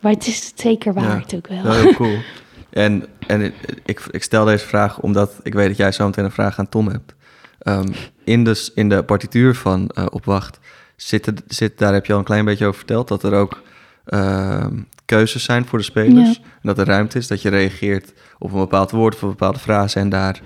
[0.00, 1.00] maar het is het zeker Ja.
[1.00, 1.72] waard ook wel.
[1.72, 2.16] Heel cool.
[2.70, 3.52] En, en
[3.84, 6.68] ik, ik stel deze vraag omdat ik weet dat jij zo meteen een vraag aan
[6.68, 7.14] Tom hebt.
[7.58, 7.88] Ehm,
[8.24, 10.58] in, de, in de partituur van eh Opwacht
[10.96, 13.62] zit, zit, daar heb je al een klein beetje over verteld, dat er ook
[14.04, 16.28] ehm, keuzes zijn voor de spelers.
[16.28, 16.42] Ja.
[16.42, 19.58] En dat er ruimte is dat je reageert op een bepaald woord of een bepaalde
[19.58, 20.40] frase en daar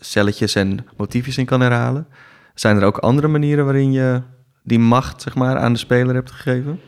[0.00, 2.06] celletjes en motiefjes in kan herhalen.
[2.54, 4.20] Zijn er ook andere manieren waarin je
[4.62, 6.80] die macht zeg maar, aan de speler hebt gegeven?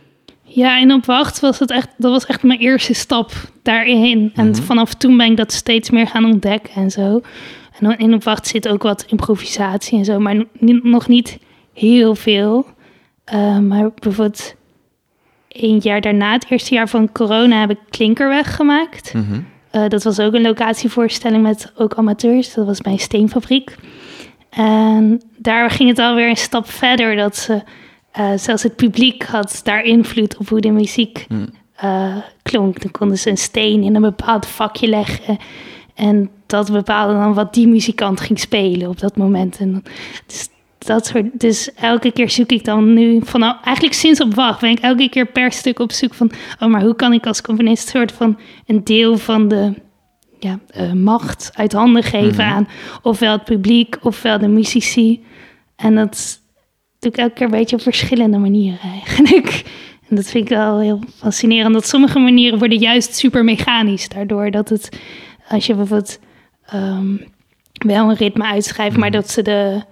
[0.42, 4.31] Ja, en op wacht was het echt, dat was echt mijn eerste stap daarin.
[4.35, 4.62] En Mhm.
[4.62, 7.21] vanaf toen ben ik dat steeds meer gaan ontdekken en zo.
[7.81, 10.44] En in op wacht zit ook wat improvisatie en zo, maar
[10.83, 11.38] nog niet
[11.75, 12.66] heel veel.
[13.25, 14.55] Eh, maar bijvoorbeeld
[15.49, 19.14] een jaar daarna, het eerste jaar van corona, heb ik Klinkerweg gemaakt.
[19.14, 19.40] Mhm.
[19.70, 22.54] Eh, dat was ook een locatievoorstelling met ook amateurs.
[22.54, 23.76] Dat was bij een steenfabriek.
[24.50, 27.16] En daar ging het alweer een stap verder.
[27.16, 27.62] Dat ze,
[28.12, 31.35] eh, zelfs het publiek had daar invloed op hoe de muziek Hm.
[31.76, 32.83] eh, klonk.
[32.83, 35.38] Dan konden ze een steen in een bepaald vakje leggen.
[35.94, 39.59] En dat bepaalde dan wat die muzikant ging spelen op dat moment.
[39.59, 39.83] En dan-
[40.26, 40.48] dus,
[40.88, 44.70] dat soort, dus elke keer zoek ik dan nu, vanaf, eigenlijk sinds op wacht, ben
[44.70, 47.88] ik elke keer per stuk op zoek van, oh, maar hoe kan ik als componist
[47.88, 49.74] soort van een deel van de
[50.38, 52.55] ja, eh, macht uit handen geven Mhm.
[52.55, 52.68] aan
[53.03, 55.24] ofwel het publiek ofwel de muzici.
[55.77, 56.40] En dat
[56.98, 59.62] doe ik elke keer een beetje op verschillende manieren eigenlijk.
[60.09, 61.74] En dat vind ik wel heel fascinerend.
[61.74, 64.09] Dat sommige manieren worden juist super mechanisch.
[64.09, 64.88] Daardoor dat het,
[65.48, 66.18] als je bijvoorbeeld
[66.66, 67.16] ehm,
[67.72, 69.83] wel een ritme uitschrijft, maar dat ze de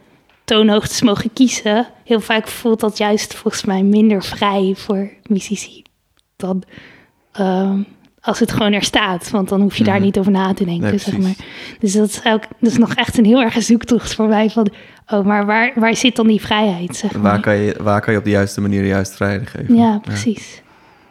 [0.46, 1.87] toonhoogtes mogen kiezen.
[2.04, 5.82] Heel vaak voelt dat juist volgens mij minder vrij voor muzici
[6.37, 6.62] dan
[7.32, 7.78] ehm,
[8.20, 9.30] als het gewoon er staat.
[9.30, 10.04] Want dan hoef je daar Mhm.
[10.04, 11.35] niet over na te denken, Nee, zeg maar.
[11.78, 14.50] Dus dat is, ook, dat is nog echt een heel erg zoektocht voor mij.
[14.50, 14.68] Van,
[15.06, 17.22] oh, maar waar, waar zit dan die vrijheid, zeg maar?
[17.22, 19.76] Waar kan, je, waar kan je op de juiste manier de juiste vrijheid geven?
[19.76, 20.62] Ja, precies.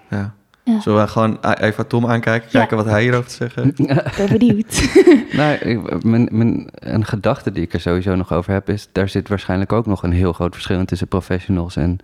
[0.10, 0.18] Ja.
[0.18, 0.36] Ja.
[0.80, 2.60] Zullen we gewoon a- even Tom aankijken, Ja.
[2.60, 3.80] kijken wat hij hierover te zeggen heeft?
[4.20, 4.84] Ik ben benieuwd.
[5.38, 8.90] Nou, ik, mijn, mijn, een gedachte die ik er sowieso nog over heb is...
[8.92, 11.98] daar zit waarschijnlijk ook nog een heel groot verschil tussen professionals en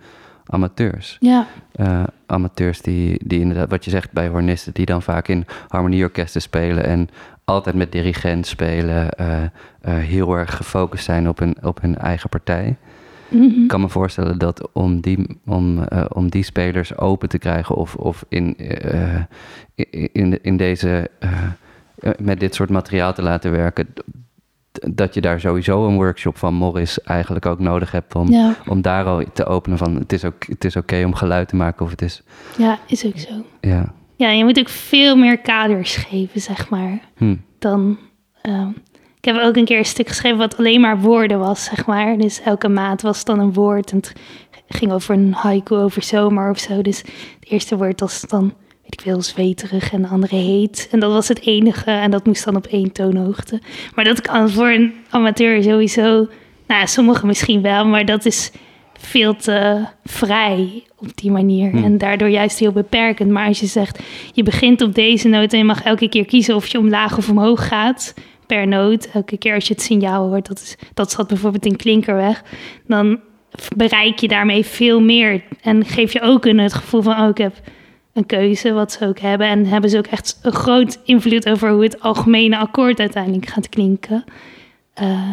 [0.46, 1.16] amateurs.
[1.20, 4.72] ja, Eh, amateurs die, die inderdaad, wat je zegt bij hornisten...
[4.74, 6.84] die dan vaak in harmonieorkesten spelen...
[6.84, 7.08] en
[7.44, 9.10] altijd met dirigent spelen...
[9.10, 9.48] eh, eh,
[9.82, 12.76] heel erg gefocust zijn op hun, op hun eigen partij.
[13.34, 13.62] Mhm.
[13.62, 17.74] Ik kan me voorstellen dat om die, om, eh, om die spelers open te krijgen
[17.74, 19.20] of, of in, eh,
[19.74, 21.30] in, in, in deze, eh,
[21.98, 23.86] eh, met dit soort materiaal te laten werken,
[24.90, 28.82] dat je daar sowieso een workshop van Morris eigenlijk ook nodig hebt om, Ja, om
[28.82, 31.84] daar al te openen van het is ook het is oké om geluid te maken
[31.84, 32.22] of het is
[32.58, 33.32] ja, is ook zo.
[33.60, 37.00] ja Ja, je moet ook veel meer kaders geven, zeg maar.
[37.16, 37.98] hm, dan.
[38.42, 38.68] ehm,
[39.22, 42.18] ik heb ook een keer een stuk geschreven wat alleen maar woorden was, zeg maar.
[42.18, 43.90] Dus elke maand was dan een woord.
[43.90, 44.14] En het
[44.68, 46.82] ging over een haiku over zomer of zo.
[46.82, 48.42] Dus het eerste woord was dan,
[48.82, 50.88] weet ik veel, zweterig en de andere heet.
[50.90, 51.90] En dat was het enige.
[51.90, 53.60] En dat moest dan op één toonhoogte.
[53.94, 56.28] Maar dat kan voor een amateur sowieso.
[56.66, 58.50] Nou, sommigen misschien wel, maar dat is
[58.98, 61.70] veel te vrij op die manier.
[61.70, 61.84] Hmm.
[61.84, 63.30] En daardoor juist heel beperkend.
[63.30, 63.98] Maar als je zegt,
[64.32, 67.28] je begint op deze noot en je mag elke keer kiezen of je omlaag of
[67.28, 68.14] omhoog gaat
[68.52, 69.10] per noot.
[69.12, 72.42] Elke keer als je het signaal hoort, dat, is, dat zat bijvoorbeeld in klinkerweg,
[72.86, 73.20] dan
[73.76, 75.42] bereik je daarmee veel meer.
[75.62, 77.60] En geef je ook een het gevoel van, oh, ik heb
[78.12, 79.46] een keuze, wat ze ook hebben.
[79.46, 83.68] En hebben ze ook echt een groot invloed over hoe het algemene akkoord uiteindelijk gaat
[83.68, 84.24] klinken.
[84.94, 85.28] Eh,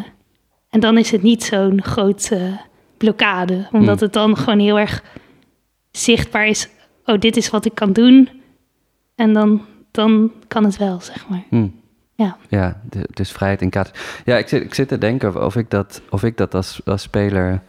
[0.70, 2.60] en dan is het niet zo'n grote
[2.98, 4.06] blokkade, omdat Hmm.
[4.08, 5.04] het dan gewoon heel erg
[5.92, 6.70] zichtbaar is.
[7.06, 8.30] Oh, dit is wat ik kan doen.
[9.16, 11.44] En dan, dan kan het wel, zeg maar.
[11.50, 11.68] hm.
[12.20, 12.38] Ja.
[12.48, 12.82] Ja,
[13.14, 14.22] dus vrijheid in kaders.
[14.26, 17.02] Ja, ik zit, ik zit te denken of, ik dat, of ik dat als, als
[17.02, 17.62] speler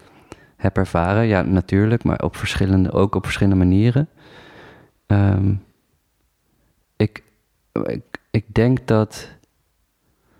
[0.56, 1.26] heb ervaren.
[1.26, 4.08] Ja, natuurlijk, maar op verschillende, ook op verschillende manieren.
[5.06, 5.54] Ehm,
[6.96, 7.22] ik,
[7.72, 9.28] ik, ik denk dat.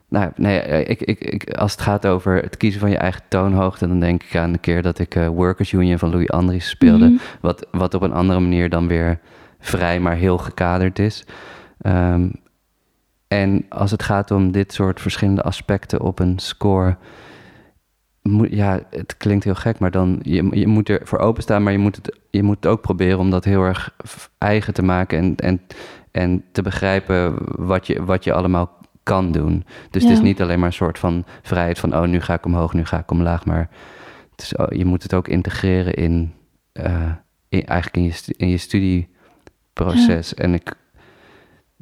[0.09, 3.89] Nou, nee, ik, ik, ik, als het gaat over het kiezen van je eigen toonhoogte,
[3.89, 7.09] dan denk ik aan de keer dat ik eh, Workers Union van Louis Andries speelde.
[7.09, 7.23] Mhm.
[7.41, 9.19] Wat, wat op een andere manier dan weer
[9.59, 11.25] vrij, maar heel gekaderd is.
[11.81, 12.29] Ehm,
[13.33, 16.97] en als het gaat om dit soort verschillende aspecten op een score.
[18.23, 21.73] Moet, ja, het klinkt heel gek, maar dan je, je moet er voor openstaan, maar
[21.73, 23.97] je moet, het, je moet het ook proberen om dat heel erg
[24.39, 25.61] eigen te maken en, en,
[26.11, 27.35] en te begrijpen
[27.67, 29.65] wat je, wat je allemaal kan doen.
[29.91, 32.47] Dus het is niet alleen maar een soort van vrijheid van, oh, nu ga ik
[32.47, 33.71] omhoog, nu ga ik omlaag, maar
[34.31, 36.33] het is, oh, je moet het ook integreren in,
[36.73, 37.13] eh,
[37.49, 40.35] in eigenlijk in je, in je studieproces.
[40.35, 40.75] En ik,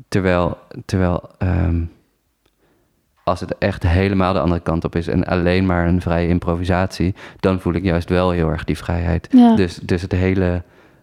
[0.09, 1.83] terwijl, terwijl ehm,
[3.25, 7.15] als het echt helemaal de andere kant op is en alleen maar een vrije improvisatie,
[7.41, 9.29] dan voel ik juist wel heel erg die vrijheid.
[9.31, 9.57] Ja.
[9.57, 10.63] Dus, dus het, hele,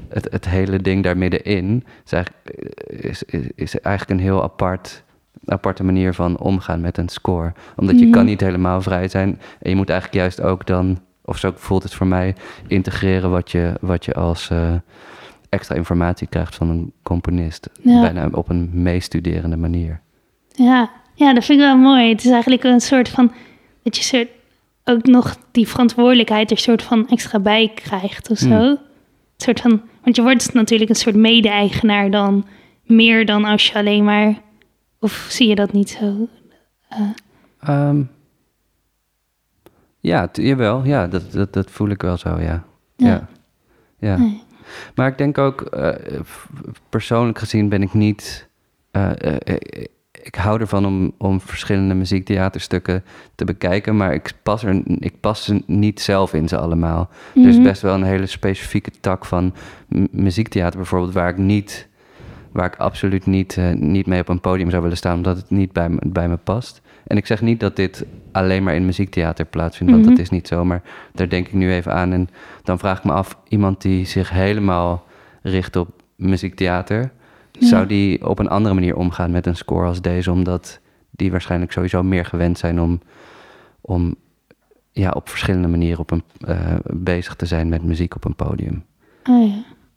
[0.10, 2.50] het, het hele ding daar middenin is eigenlijk,
[2.88, 5.04] is, is, is eigenlijk een heel apart,
[5.46, 7.54] aparte manier van omgaan met een score.
[7.76, 8.14] Omdat je Mhm.
[8.14, 11.84] kan niet helemaal vrij zijn en je moet eigenlijk juist ook dan, of zo voelt
[11.84, 12.36] het voor mij,
[12.68, 14.74] integreren wat je, wat je als eh,
[15.56, 17.70] extra informatie krijgt van een componist.
[17.82, 18.02] Ja.
[18.02, 20.02] Bijna op een meestuderende manier.
[20.52, 20.91] Ja.
[21.13, 22.10] ja, dat vind ik wel mooi.
[22.10, 23.32] Het is eigenlijk een soort van...
[23.84, 24.28] dat je soort,
[24.84, 28.48] ook nog die verantwoordelijkheid er soort van extra bij krijgt of zo.
[28.48, 28.60] Hmm.
[28.60, 28.78] Een
[29.38, 32.46] soort van, want je wordt natuurlijk een soort mede-eigenaar dan...
[32.84, 34.41] meer dan als je alleen maar...
[35.00, 36.28] of zie je dat niet zo?
[37.60, 38.02] Ehm,
[40.00, 40.84] ja, t- jawel.
[40.84, 42.63] Ja, dat, dat, dat voel ik wel zo, ja.
[42.96, 43.08] Ja.
[43.08, 43.28] Ja.
[44.00, 44.18] ja.
[44.18, 44.44] Nee.
[44.95, 45.93] Maar ik denk ook, eh,
[46.89, 48.49] persoonlijk gezien ben ik niet...
[48.91, 49.56] eh, eh,
[50.23, 53.04] ik hou ervan om, om verschillende muziektheaterstukken
[53.36, 53.95] te bekijken...
[53.97, 57.10] maar ik pas, er, ik pas ze niet zelf in ze allemaal.
[57.36, 57.63] Er is Mhm.
[57.63, 59.54] best wel een hele specifieke tak van
[59.88, 61.13] m- muziektheater bijvoorbeeld...
[61.13, 61.88] waar ik niet...
[62.51, 65.71] Waar ik absoluut niet, niet mee op een podium zou willen staan, omdat het niet
[65.71, 66.82] bij me, bij me past.
[67.08, 70.13] En ik zeg niet dat dit alleen maar in muziektheater plaatsvindt, want Mhm.
[70.15, 70.65] dat is niet zo.
[70.65, 70.82] Maar
[71.13, 72.12] daar denk ik nu even aan.
[72.12, 72.30] En
[72.63, 75.06] dan vraag ik me af, iemand die zich helemaal
[75.41, 77.12] richt op muziektheater,
[77.52, 77.67] Ja.
[77.67, 80.32] zou die op een andere manier omgaan met een score als deze?
[80.32, 80.80] Omdat
[81.12, 83.02] die waarschijnlijk sowieso meer gewend zijn om,
[83.82, 84.15] om
[84.91, 88.84] ja, op verschillende manieren op een, eh, bezig te zijn met muziek op een podium.
[89.30, 89.56] Oh, ja.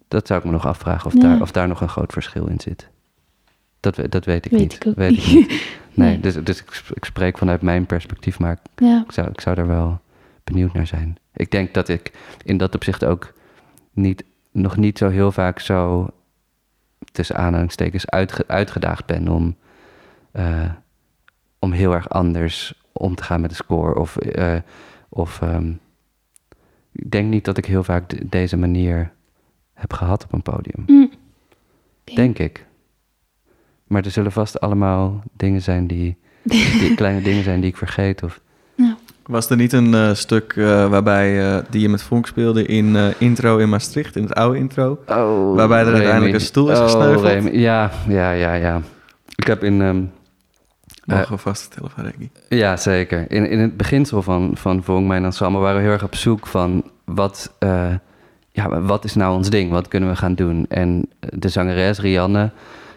[0.08, 1.20] Dat zou ik me nog afvragen of, Ja.
[1.20, 2.88] daar, of daar nog een groot verschil in zit.
[3.80, 4.86] Dat, dat weet ik Weet niet.
[4.86, 5.26] ik weet niet.
[5.26, 5.78] Ik niet.
[5.98, 6.20] Nee, Nee.
[6.20, 9.02] dus, dus ik, ik spreek vanuit mijn perspectief, maar Ja.
[9.06, 10.00] ik zou, ik zou daar wel
[10.44, 11.16] benieuwd naar zijn.
[11.34, 12.12] Ik denk dat ik
[12.44, 13.32] in dat opzicht ook
[13.92, 16.08] niet, nog niet zo heel vaak zo
[17.12, 19.56] tussen aanhalingstekens uitge, uitgedaagd ben om,
[20.30, 20.70] eh,
[21.58, 23.94] om heel erg anders om te gaan met de score.
[23.94, 24.56] Of, eh,
[25.08, 25.72] of ehm,
[26.92, 29.12] ik denk niet dat ik heel vaak de- deze manier
[29.74, 30.84] heb gehad op een podium.
[30.86, 31.10] Mm.
[32.04, 32.66] Denk ik.
[33.88, 36.16] Maar er zullen vast allemaal dingen zijn die,
[36.80, 38.22] die kleine dingen zijn die ik vergeet.
[38.22, 38.40] Of,
[39.26, 42.96] Was er niet een eh, stuk eh, waarbij eh, die je met Vonk speelde in
[42.96, 44.98] eh, intro in Maastricht, in het oude intro?
[45.06, 47.22] Oh, Waarbij er uiteindelijk een stoel is gesneuveld.
[47.24, 47.50] Remy.
[47.58, 48.80] Ja, ja, ja, ja.
[49.34, 49.82] Ik heb in...
[49.82, 50.02] ehm,
[51.04, 52.30] Mogen we vaststellen van Reggie.
[52.48, 53.24] ja, zeker.
[53.28, 56.46] In, in het beginsel van, van Vonk, mijn ensemble, waren we heel erg op zoek
[56.46, 56.84] van...
[57.04, 57.94] Wat, eh,
[58.52, 59.70] ja, wat is nou ons ding?
[59.70, 60.66] Wat kunnen we gaan doen?
[60.68, 62.50] En de zangeres Rianne,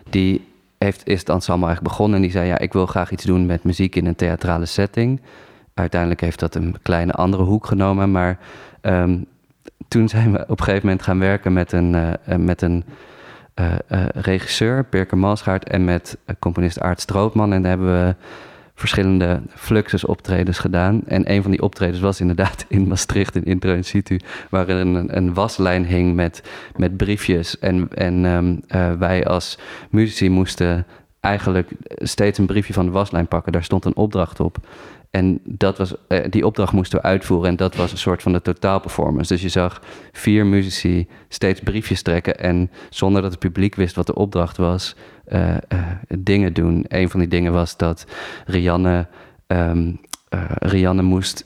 [0.10, 0.47] die
[0.84, 2.15] heeft, is het ensemble eigenlijk begonnen.
[2.15, 5.22] En die zei, ja, ik wil graag iets doen met muziek in een theatrale setting.
[5.74, 8.12] Uiteindelijk heeft dat een kleine andere hoek genomen.
[8.12, 8.38] Maar
[8.82, 9.17] ehm,
[9.88, 12.84] toen zijn we op een gegeven moment gaan werken met een, uh, met een
[13.56, 17.54] uh, regisseur, Birker Malsgaard, en met componist Aart Strootman.
[17.54, 18.15] En daar hebben we
[18.82, 21.02] verschillende Fluxus optredens gedaan.
[21.06, 25.17] En een van die optredens was inderdaad in Maastricht, in Intro in Situ, waar een,
[25.17, 26.44] een waslijn hing met,
[26.76, 27.60] met briefjes.
[27.60, 29.58] En, en um, uh, wij als
[29.89, 30.86] muzici moesten
[31.20, 33.52] eigenlijk steeds een briefje van de waslijn pakken.
[33.52, 34.58] Daar stond een opdracht op.
[35.12, 37.50] En dat was, uh, die opdracht moesten we uitvoeren.
[37.50, 39.34] En dat was een soort van de totaalperformance.
[39.34, 42.39] Dus je zag vier muzici steeds briefjes trekken.
[42.39, 44.95] En zonder dat het publiek wist wat de opdracht was,
[45.28, 45.58] uh, uh,
[46.17, 46.86] dingen doen.
[46.88, 48.06] Een van die dingen was dat
[48.45, 49.08] Rianne,
[49.47, 50.00] um,
[50.60, 51.45] Rianne moest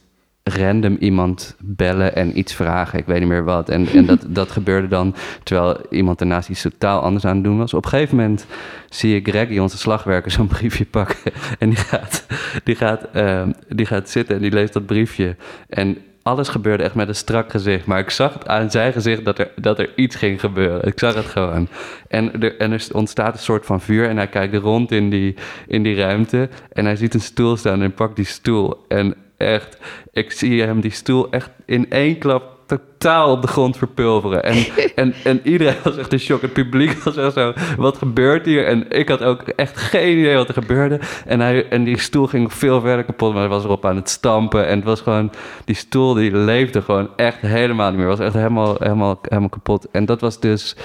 [0.53, 2.99] random iemand bellen en iets vragen.
[2.99, 3.69] Ik weet niet meer wat.
[3.69, 7.57] En, en dat, dat gebeurde dan terwijl iemand daarnaast iets totaal anders aan het doen
[7.57, 7.73] was.
[7.73, 8.45] Op een gegeven moment
[8.89, 11.17] zie ik Greggy, onze slagwerker, zo'n briefje pakken.
[11.59, 12.25] En die gaat,
[12.63, 15.35] die, gaat, uh, die gaat zitten en die leest dat briefje.
[15.69, 17.85] En alles gebeurde echt met een strak gezicht.
[17.85, 20.87] Maar ik zag aan zijn gezicht dat er, dat er iets ging gebeuren.
[20.87, 21.67] Ik zag het gewoon.
[22.07, 24.09] En er, en er ontstaat een soort van vuur.
[24.09, 25.35] En hij kijkt rond in die,
[25.67, 26.49] in die ruimte.
[26.71, 28.85] En hij ziet een stoel staan en pakt die stoel.
[28.87, 29.77] En echt,
[30.11, 32.67] ik zie hem die stoel echt in één klap
[33.05, 34.43] totaal op de grond verpulveren.
[34.43, 34.65] En,
[34.95, 36.41] en, en iedereen was echt in shock.
[36.41, 38.65] Het publiek was echt zo, wat gebeurt hier?
[38.65, 40.99] En ik had ook echt geen idee wat er gebeurde.
[41.25, 44.09] En, hij, en die stoel ging veel verder kapot, maar hij was erop aan het
[44.09, 44.67] stampen.
[44.67, 45.31] En het was gewoon,
[45.65, 48.07] die stoel die leefde gewoon echt helemaal niet meer.
[48.07, 49.87] was echt helemaal, helemaal, helemaal kapot.
[49.91, 50.75] En dat was dus,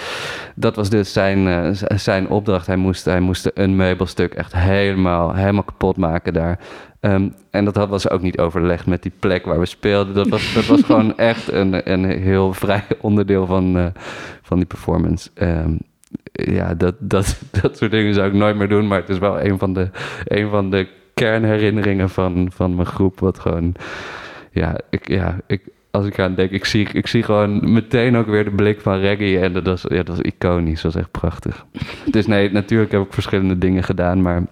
[0.54, 2.66] dat was dus zijn, uh, zijn opdracht.
[2.66, 6.58] Hij moest, hij moest een meubelstuk echt helemaal, helemaal kapot maken daar.
[7.02, 10.14] Um, en dat was ook niet overlegd met die plek waar we speelden.
[10.14, 13.86] Dat was, dat was gewoon echt een, een heel vrij onderdeel van, uh,
[14.42, 15.30] van die performance.
[15.34, 15.78] Um,
[16.32, 18.86] ja, dat, dat, dat soort dingen zou ik nooit meer doen.
[18.86, 19.90] Maar het is wel een van de,
[20.24, 23.20] een van de kernherinneringen van, van mijn groep.
[23.20, 23.74] Wat gewoon,
[24.50, 28.26] ja, ik, ja, ik, als ik aan denk, ik zie, ik zie gewoon meteen ook
[28.26, 29.40] weer de blik van reggae.
[29.40, 30.82] En dat was, ja, dat was iconisch.
[30.82, 31.66] Dat was echt prachtig.
[32.10, 34.42] dus nee, natuurlijk heb ik verschillende dingen gedaan, maar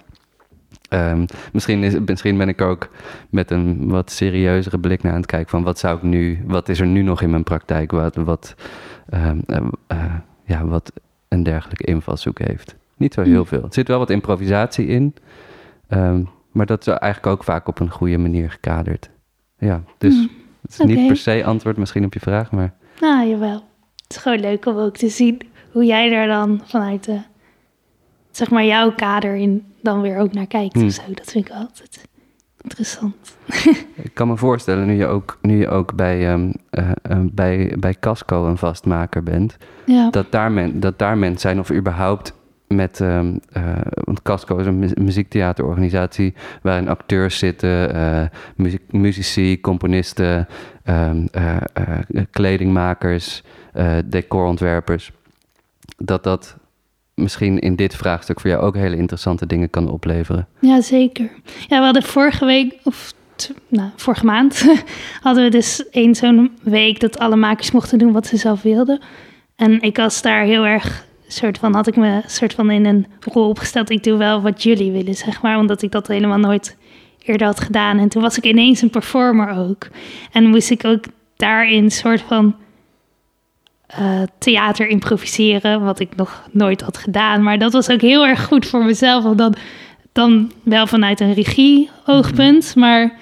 [0.89, 2.89] Um, misschien, is, misschien ben ik ook
[3.31, 6.69] met een wat serieuzere blik naar aan het kijken van wat zou ik nu, wat
[6.69, 8.55] is er nu nog in mijn praktijk, wat, wat,
[9.15, 9.43] um,
[9.93, 10.93] uh, ja, wat
[11.29, 12.77] een dergelijke invalshoek heeft.
[12.97, 13.63] Niet zo heel veel.
[13.63, 15.15] Er zit wel wat improvisatie in,
[15.89, 19.11] um, maar dat is eigenlijk ook vaak op een goede manier gekaderd.
[19.59, 20.29] Ja, dus mm,
[20.63, 20.95] het is okay.
[20.95, 22.75] niet per se antwoord misschien op je vraag, maar.
[23.01, 23.63] Nou, jawel.
[24.03, 25.41] Het is gewoon leuk om ook te zien
[25.73, 27.19] hoe jij daar dan vanuit de
[28.31, 30.87] zeg maar jouw kader in dan weer ook naar kijkt hmm.
[30.87, 31.03] of zo.
[31.15, 32.09] Dat vind ik altijd
[32.63, 33.37] interessant.
[34.07, 37.75] ik kan me voorstellen, nu je ook, nu je ook bij, um, uh, uh, bij,
[37.79, 40.11] bij Casco een vastmaker bent, ja.
[40.11, 42.33] dat, daar men, dat daar mensen zijn of überhaupt
[42.67, 43.63] met, um, uh,
[43.95, 50.49] want Casco is een muziektheaterorganisatie waarin acteurs zitten, muziek, muzici, componisten,
[50.85, 51.29] um,
[52.31, 53.43] kledingmakers,
[54.05, 55.13] decorontwerpers.
[55.97, 56.57] Dat dat
[57.19, 60.49] misschien in dit vraagstuk voor jou ook hele interessante dingen kan opleveren.
[60.61, 61.31] Ja, zeker.
[61.69, 63.13] Ja, we hadden vorige week, of
[63.69, 64.65] nou, vorige maand,
[65.23, 69.01] hadden we dus één zo'n week dat alle makers mochten doen wat ze zelf wilden.
[69.57, 73.07] En ik was daar heel erg, soort van, had ik me soort van in een
[73.21, 73.91] rol opgesteld.
[73.91, 76.77] Ik doe wel wat jullie willen, zeg maar, omdat ik dat helemaal nooit
[77.25, 77.99] eerder had gedaan.
[77.99, 79.89] En toen was ik ineens een performer ook.
[80.33, 81.05] En moest ik ook
[81.37, 82.55] daarin soort van
[84.01, 87.43] uh, theater improviseren, wat ik nog nooit had gedaan.
[87.43, 89.59] Maar dat was ook heel erg goed voor mezelf, omdat
[90.13, 92.79] dan wel vanuit een regie-oogpunt, mhm.
[92.79, 93.19] maar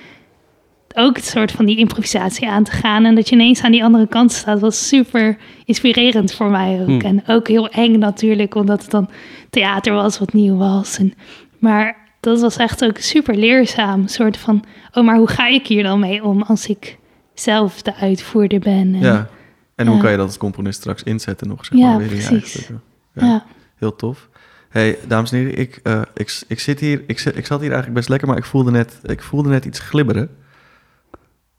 [0.94, 3.04] ook het soort van die improvisatie aan te gaan.
[3.04, 6.88] En dat je ineens aan die andere kant staat, was super inspirerend voor mij ook.
[6.88, 7.06] Mhm.
[7.06, 9.08] En ook heel eng natuurlijk, omdat het dan
[9.50, 10.98] theater was wat nieuw was.
[10.98, 11.14] En,
[11.58, 14.00] maar dat was echt ook super leerzaam.
[14.00, 16.98] Een soort van, oh, maar hoe ga ik hier dan mee om als ik
[17.34, 18.94] zelf de uitvoerder ben?
[18.94, 19.28] En, ja.
[19.76, 21.64] En hoe kan je dat als componist straks inzetten nog?
[21.64, 22.70] Zeg ja, maar, weer precies.
[23.12, 23.44] Ja, ja,
[23.76, 24.28] Heel tof.
[24.68, 27.94] Hey, dames en heren, ik, uh, ik, ik, zit hier, ik, ik zat hier eigenlijk
[27.94, 30.30] best lekker, maar ik voelde net, ik voelde net iets glibberen.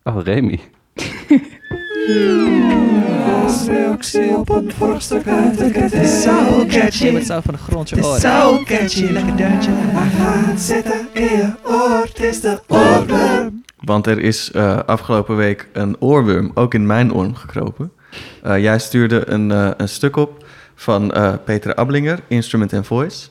[0.04, 0.60] Oh, Remy.
[3.48, 4.66] Het is zo van
[7.54, 9.04] de grond je is zo catchy.
[9.04, 9.34] Lekker
[10.18, 12.04] gaat zitten in je oor.
[12.04, 13.64] Het is de oorworm.
[13.78, 17.92] Want er is uh, afgelopen week een oorworm ook in mijn oor gekropen.
[18.46, 20.46] Uh, jij stuurde een, uh, een stuk op
[20.76, 23.28] van uh, Peter Ablinger, Instrument and Voice.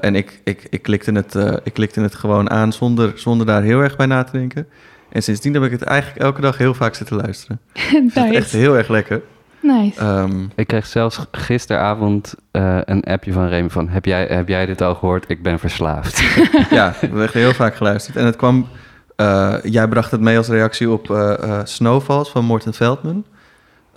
[0.00, 3.80] en ik, ik, ik, klikte het, ik klikte het gewoon aan zonder, zonder daar heel
[3.80, 4.66] erg bij na te denken.
[5.12, 7.60] En sindsdien heb ik het eigenlijk elke dag heel vaak zitten luisteren.
[8.14, 8.34] nice.
[8.34, 9.22] echt heel erg lekker.
[9.62, 10.00] Nice.
[10.00, 13.88] Ehm, Ik kreeg zelfs gisteravond eh, een appje van Remy van...
[13.88, 15.24] Heb jij, heb jij dit al gehoord?
[15.28, 16.18] Ik ben verslaafd.
[16.70, 18.16] ja, we hebben echt heel vaak geluisterd.
[18.16, 18.68] En het kwam...
[19.16, 23.24] eh, jij bracht het mee als reactie op eh, eh, Snowfalls van Morten Veldman.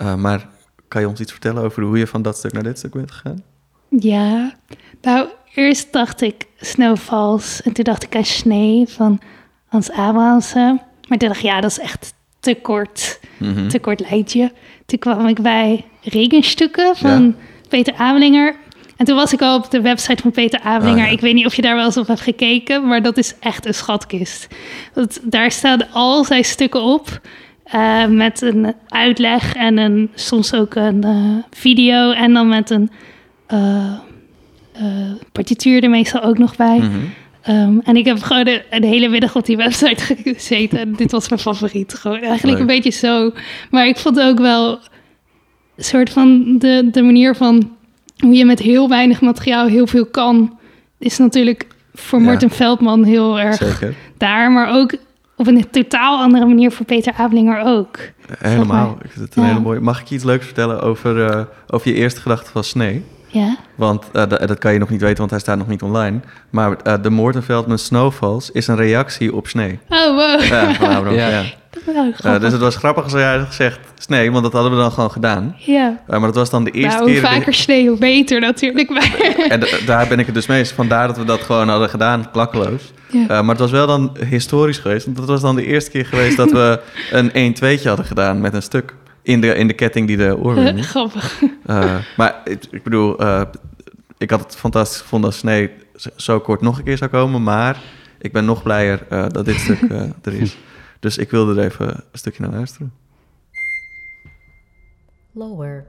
[0.04, 0.48] Eh, maar
[0.88, 3.12] kan je ons iets vertellen over hoe je van dat stuk naar dit stuk bent
[3.12, 3.44] gegaan?
[3.90, 4.54] Ja,
[5.02, 9.20] nou, eerst dacht ik Snowfalls en toen dacht ik aan Snee van
[9.68, 10.82] Hans Abrahamsen.
[11.08, 13.68] Maar toen dacht ik, ja, dat is echt te kort, Mhm.
[13.68, 14.52] te kort lijntje.
[14.86, 17.36] Toen kwam ik bij regenstukken van
[17.70, 18.56] Peter Avelinger.
[18.98, 21.02] En toen was ik al op de website van Peter Avelinger.
[21.04, 21.14] Oh, ja.
[21.16, 23.66] Ik weet niet of je daar wel eens op hebt gekeken, maar dat is echt
[23.66, 24.48] een schatkist.
[24.94, 27.22] Want daar staan al zijn stukken op.
[27.74, 32.12] eh, met een uitleg en een, soms ook een eh, video.
[32.12, 32.90] En dan met een
[33.48, 33.94] eh,
[35.32, 36.78] partituur er meestal ook nog bij.
[36.78, 36.90] Mhm.
[37.42, 40.80] Ehm, en ik heb gewoon de, de hele middag op die website gezeten.
[40.80, 41.94] En dit was mijn favoriet.
[41.94, 42.60] Gewoon eigenlijk Leuk.
[42.60, 43.32] een beetje zo.
[43.72, 44.80] Maar ik vond ook wel
[45.76, 47.72] een soort van de, de manier van
[48.18, 50.58] hoe je met heel weinig materiaal heel veel kan.
[51.00, 52.26] Is natuurlijk voor Ja.
[52.26, 53.96] Morten Veldman heel erg Zeker.
[54.18, 54.52] daar.
[54.52, 54.96] Maar ook
[55.36, 57.98] op een totaal andere manier voor Peter Avelinger ook.
[58.40, 58.66] Helemaal.
[58.88, 59.06] maar.
[59.06, 59.48] Ik vind het een Ja.
[59.50, 59.80] hele mooie.
[59.80, 63.06] Mag ik je iets leuks vertellen over, eh, over je eerste gedachte van Snee?
[63.28, 65.82] Ja, Want eh, da- dat kan je nog niet weten, want hij staat nog niet
[65.82, 66.20] online.
[66.50, 69.80] Maar eh, de Morten Veldman Snowfalls is een reactie op Snee.
[69.90, 70.42] oh wow.
[70.42, 71.44] Ja, Abraham, Ja.
[72.24, 72.40] Ja.
[72.40, 75.12] Dus het was grappig als jij had gezegd Snee, want dat hadden we dan gewoon
[75.12, 75.56] gedaan.
[75.58, 76.02] ja.
[76.08, 77.30] Eh, maar dat was dan de eerste Nou, hoe keer...
[77.30, 78.90] vaker snee, hoe beter natuurlijk.
[78.90, 80.72] Maar, En daar ben ik het dus mee eens.
[80.72, 82.94] Vandaar dat we dat gewoon hadden gedaan, klakkeloos.
[83.10, 83.22] ja.
[83.22, 85.06] Eh, maar het was wel dan historisch geweest.
[85.06, 86.80] Want dat was dan de eerste keer geweest dat we
[87.34, 88.94] een 1-2'tje hadden gedaan met een stuk.
[89.22, 90.86] In de, in de ketting die de is.
[90.96, 91.42] Grappig.
[91.66, 93.16] Eh, maar ik, ik bedoel,
[94.18, 95.70] ik had het fantastisch gevonden als Snee
[96.16, 97.44] zo kort nog een keer zou komen.
[97.44, 97.78] Maar
[98.22, 99.00] ik ben nog blijer
[99.32, 99.82] dat dit stuk
[100.22, 100.58] er is.
[101.04, 102.94] Dus ik wilde er even een stukje naar luisteren.
[105.34, 105.86] lower,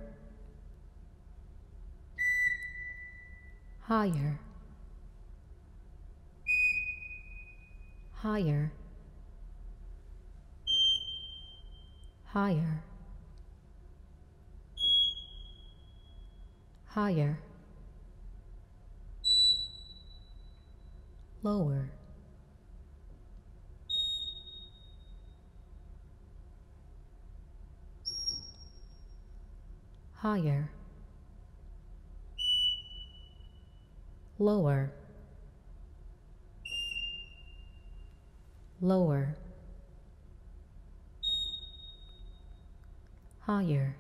[3.87, 4.39] higher,
[8.23, 8.73] higher,
[12.33, 12.83] higher,
[16.95, 17.39] higher,
[21.43, 22.04] lower.
[30.25, 30.71] Higher,
[34.39, 34.91] lower,
[38.81, 39.37] lower,
[43.47, 43.95] higher,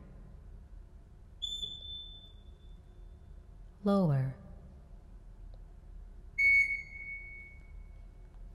[3.83, 4.35] lower,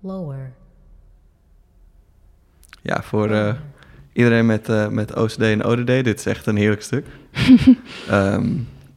[0.02, 0.54] lower.
[2.82, 3.56] Ja, voor eh,
[4.14, 7.06] iedereen met, eh, met OCD en ODD, dit is echt een heerlijk stuk.
[8.10, 8.48] Ehm,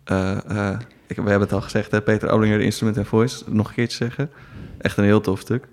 [0.04, 3.44] eh, eh, we hebben het al gezegd, hè, Peter Oblinger, Instrument en Voice.
[3.46, 4.30] Nog een keertje zeggen.
[4.78, 5.68] Echt een heel tof stuk.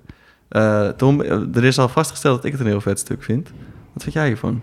[0.49, 3.51] Eh, Tom, er is al vastgesteld dat ik het een heel vet stuk vind.
[3.93, 4.62] Wat vind jij hiervan?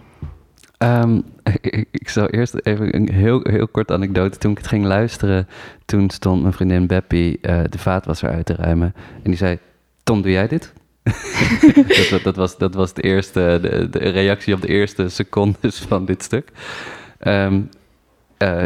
[0.79, 1.21] Ehm,
[1.61, 4.39] ik, ik zal eerst even een heel, heel kort anekdote.
[4.39, 5.49] Toen ik het ging luisteren,
[5.85, 8.95] toen stond mijn vriendin Beppie eh, de vaatwasser uit te ruimen.
[9.23, 9.59] En die zei,
[10.03, 10.73] Tom, doe jij dit?
[12.11, 13.59] dat, dat, was, dat was de, eerste,
[13.91, 16.53] de, reactie op de eerste secondes van dit stuk.
[17.19, 17.61] Ehm,
[18.39, 18.63] eh,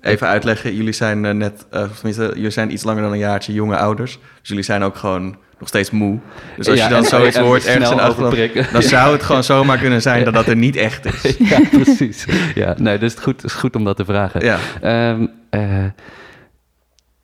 [0.00, 3.52] Even uitleggen, jullie zijn eh, net, of tenminste, jullie zijn iets langer dan een jaartje
[3.52, 4.18] jonge ouders.
[4.40, 6.18] Dus jullie zijn ook gewoon nog steeds moe.
[6.56, 8.66] Dus als Ja, je dan zoiets hoort ergens in overprikken.
[8.72, 11.36] dan zou het gewoon zomaar kunnen zijn dat dat er niet echt is.
[11.50, 12.26] ja, precies.
[12.54, 14.44] Ja, nee, dus het is goed, is goed om dat te vragen.
[14.44, 15.84] Ja, Ehm, eh,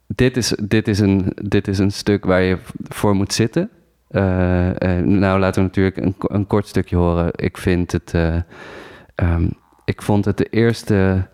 [0.07, 2.59] dit, is, dit, is een, dit is een stuk waar je
[2.89, 3.71] voor moet zitten.
[5.05, 7.31] Nou, laten we natuurlijk een, een kort stukje horen.
[7.35, 8.11] Ik vind het.
[8.15, 8.37] eh,
[9.15, 9.47] ehm,
[9.85, 11.29] ik vond het de eerste.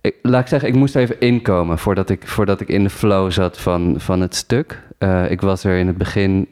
[0.00, 3.30] Ik, laat ik zeggen, ik moest even inkomen voordat ik, voordat ik in de flow
[3.30, 4.82] zat van, van het stuk.
[4.98, 6.48] Eh, ik was er in het begin.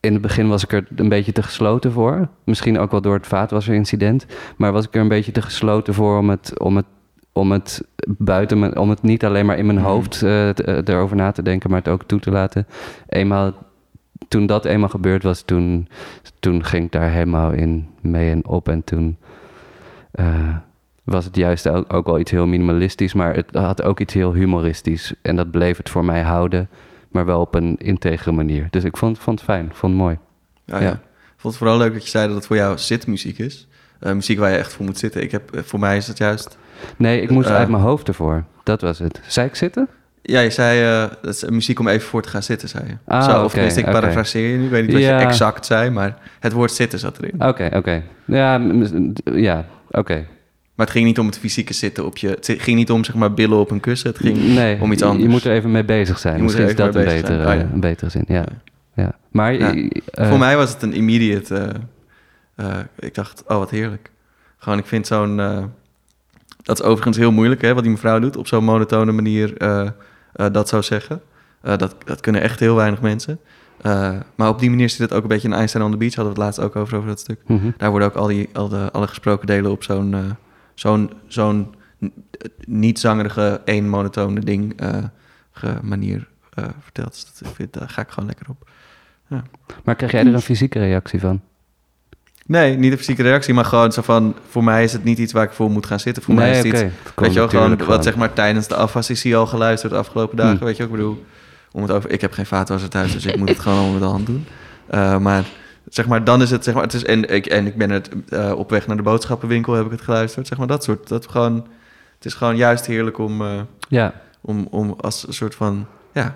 [0.00, 2.28] In het begin was ik er een beetje te gesloten voor.
[2.44, 4.26] Misschien ook wel door het vaatwasserincident.
[4.56, 6.86] Maar was ik er een beetje te gesloten voor om het, om het,
[7.32, 9.86] om het buiten mijn, om het niet alleen maar in mijn Mhm.
[9.86, 12.66] hoofd t- eh, erover na te denken, maar het ook toe te laten.
[13.08, 13.52] Eenmaal,
[14.28, 15.88] toen dat eenmaal gebeurd was, toen,
[16.40, 18.68] toen ging ik daar helemaal in mee en op.
[18.68, 19.16] En toen
[21.06, 24.32] was het juist ook, ook wel iets heel minimalistisch, maar het had ook iets heel
[24.32, 25.14] humoristisch.
[25.22, 26.68] En dat bleef het voor mij houden,
[27.10, 28.66] maar wel op een integere manier.
[28.70, 30.18] Dus ik vond, vond het fijn, vond het mooi.
[30.64, 30.82] ja, ja.
[30.84, 30.92] Ja.
[30.92, 33.68] Ik vond het vooral leuk dat je zei dat het voor jou zitmuziek is.
[34.00, 35.22] Eh, muziek waar je echt voor moet zitten.
[35.22, 36.58] Ik heb, eh, voor mij is het juist...
[36.96, 37.54] Nee, ik moest Eh.
[37.56, 38.44] uit mijn hoofd ervoor.
[38.62, 39.20] Dat was het.
[39.26, 39.88] Zei ik zitten?
[40.22, 42.94] Ja, je zei dat is muziek om even voor te gaan zitten, zei je.
[43.04, 43.98] Ah, Zo, of tenminste, ik oké.
[44.00, 44.64] parafraseer je nu.
[44.64, 45.18] Ik weet niet wat Ja.
[45.20, 47.42] je exact zei, maar het woord zitten zat erin.
[47.46, 48.02] Oké, oké.
[48.24, 48.60] Ja,
[49.24, 50.26] ja oké.
[50.76, 52.28] Maar het ging niet om het fysieke zitten op je...
[52.28, 54.10] Het ging niet om, zeg maar, billen op een kussen.
[54.10, 55.22] Het ging nee, om iets anders.
[55.22, 56.36] Je moet er even mee bezig zijn.
[56.36, 57.68] Je moet er Misschien is even dat een betere, ja.
[57.72, 58.24] een betere zin.
[58.28, 58.44] Ja.
[58.94, 59.14] Ja.
[59.30, 59.74] Maar Ja.
[60.10, 61.72] eh, Voor mij was het een immediate...
[62.54, 64.10] eh, eh, ik dacht, oh, wat heerlijk.
[64.58, 65.36] Gewoon, ik vind zo'n...
[66.62, 68.36] dat is overigens heel moeilijk, hè, wat die mevrouw doet.
[68.36, 69.54] Op zo'n monotone manier
[70.32, 71.20] dat zou zeggen.
[71.62, 73.38] Dat, dat kunnen echt heel weinig mensen.
[74.34, 76.14] Maar op die manier zit het ook een beetje in Einstein on the Beach.
[76.14, 77.40] Hadden we het laatst ook over, over dat stuk.
[77.46, 77.70] mhm.
[77.76, 80.36] Daar worden ook al die, al de, alle gesproken delen op zo'n
[80.76, 81.74] zo'n zo'n
[82.04, 82.12] n-
[82.66, 85.04] niet zangerige, één monotone ding eh,
[85.82, 87.10] manier eh, verteld.
[87.10, 88.68] Dus dat, ik vind, daar ga ik gewoon lekker op.
[89.84, 91.40] Maar krijg jij er een fysieke reactie van?
[92.46, 94.34] Nee, niet een fysieke reactie, maar gewoon zo van...
[94.48, 96.22] Voor mij is het niet iets waar ik voor moet gaan zitten.
[96.22, 96.82] Voor mij is het iets...
[97.14, 100.58] Weet je wel, gewoon wat zeg maar tijdens de afwassessie al geluisterd de afgelopen dagen.
[100.58, 100.64] Hm.
[100.64, 101.24] Weet je wel, ik bedoel,
[101.72, 104.02] om het over, ik heb geen vaatwasser thuis, dus ik moet het gewoon allemaal met
[104.02, 104.46] de hand doen.
[104.86, 105.44] Eh, maar
[105.88, 108.10] zeg maar, dan is het zeg maar, het is en ik en ik ben het
[108.28, 110.46] eh, op weg naar de boodschappenwinkel heb ik het geluisterd.
[110.46, 111.54] Zeg maar dat soort, dat gewoon,
[112.14, 116.34] het is gewoon juist heerlijk om, eh, Ja, om, om als een soort van, ja,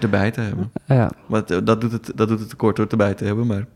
[0.00, 0.72] erbij te hebben.
[0.86, 1.10] ja.
[1.26, 3.66] Want eh, dat doet het, dat doet het tekort door het erbij te hebben, maar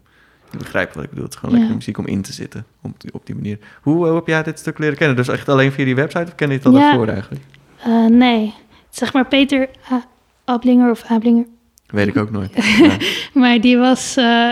[0.51, 1.24] je begrijpt wat ik bedoel.
[1.24, 1.61] Het is gewoon Ja.
[1.61, 3.59] lekker muziek om in te zitten, op die, op die manier.
[3.82, 5.16] Hoe eh, heb jij dit stuk leren kennen?
[5.16, 6.78] Dus echt alleen via die website of ken je het al Ja.
[6.78, 7.45] daarvoor eigenlijk?
[7.84, 8.55] Eh, nee,
[8.90, 10.07] zeg maar Peter A-
[10.45, 11.47] Ablinger of Ablinger.
[11.93, 12.51] Weet ik ook nooit.
[12.78, 12.97] Ja.
[13.34, 14.51] Maar die was eh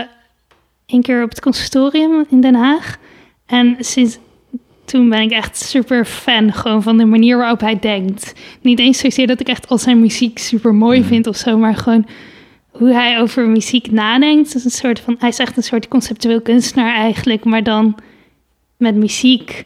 [0.87, 2.97] een keer op het conservatorium in Den Haag.
[3.45, 4.17] En sinds
[4.85, 8.33] toen ben ik echt super fan gewoon van de manier waarop hij denkt.
[8.61, 11.07] Niet eens zozeer dat ik echt al zijn muziek super mooi Mhm.
[11.07, 12.05] vind of zo, maar gewoon
[12.71, 14.55] hoe hij over muziek nadenkt.
[14.55, 17.95] Is een soort van, hij is echt een soort conceptueel kunstenaar eigenlijk, maar dan
[18.77, 19.65] met muziek.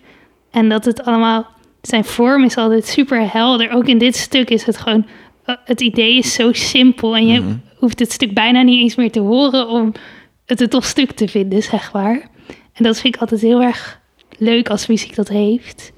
[0.52, 1.48] En dat het allemaal,
[1.82, 3.72] zijn vorm is altijd super helder.
[3.72, 5.06] Ook in dit stuk is het gewoon,
[5.46, 7.54] eh, het idee is zo simpel en je Mhm.
[7.86, 9.92] Hoeft het stuk bijna niet eens meer te horen om
[10.46, 12.30] het een tof stuk te vinden, zeg maar.
[12.74, 14.00] En dat vind ik altijd heel erg
[14.38, 15.92] leuk als muziek dat heeft.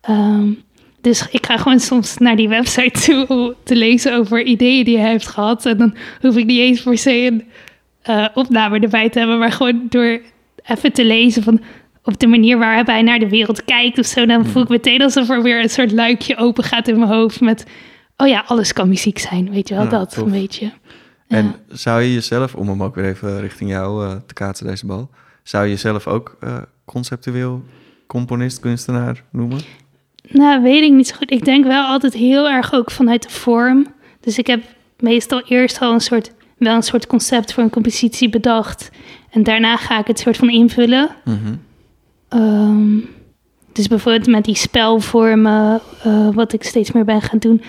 [0.00, 0.52] Ehm,
[1.00, 4.98] dus ik ga gewoon soms naar die website toe om te lezen over ideeën die
[4.98, 5.66] hij heeft gehad.
[5.66, 7.44] En dan hoef ik niet eens per se een
[8.02, 10.20] eh, opname erbij te hebben, maar gewoon door
[10.64, 11.60] even te lezen van
[12.04, 15.02] op de manier waarop hij naar de wereld kijkt of zo, dan voel ik meteen
[15.02, 17.66] alsof er weer een soort luikje open gaat in mijn hoofd met,
[18.16, 20.24] oh ja, alles kan muziek zijn, weet je wel, Ja, dat tof.
[20.24, 20.72] een beetje.
[21.32, 24.86] En zou je jezelf, om hem ook weer even richting jou eh, te kaatsen deze
[24.86, 25.10] bal,
[25.42, 27.64] zou je jezelf ook eh, conceptueel
[28.06, 29.60] componist, kunstenaar noemen?
[30.28, 31.30] Nou, weet ik niet zo goed.
[31.30, 33.86] Ik denk wel altijd heel erg ook vanuit de vorm.
[34.20, 34.62] Dus ik heb
[34.98, 38.90] meestal eerst al een soort, wel een soort concept voor een compositie bedacht.
[39.30, 41.10] En daarna ga ik het soort van invullen.
[41.24, 41.54] Mhm.
[42.28, 42.98] Ehm,
[43.72, 47.62] dus bijvoorbeeld met die spelvormen, eh, wat ik steeds meer ben gaan doen,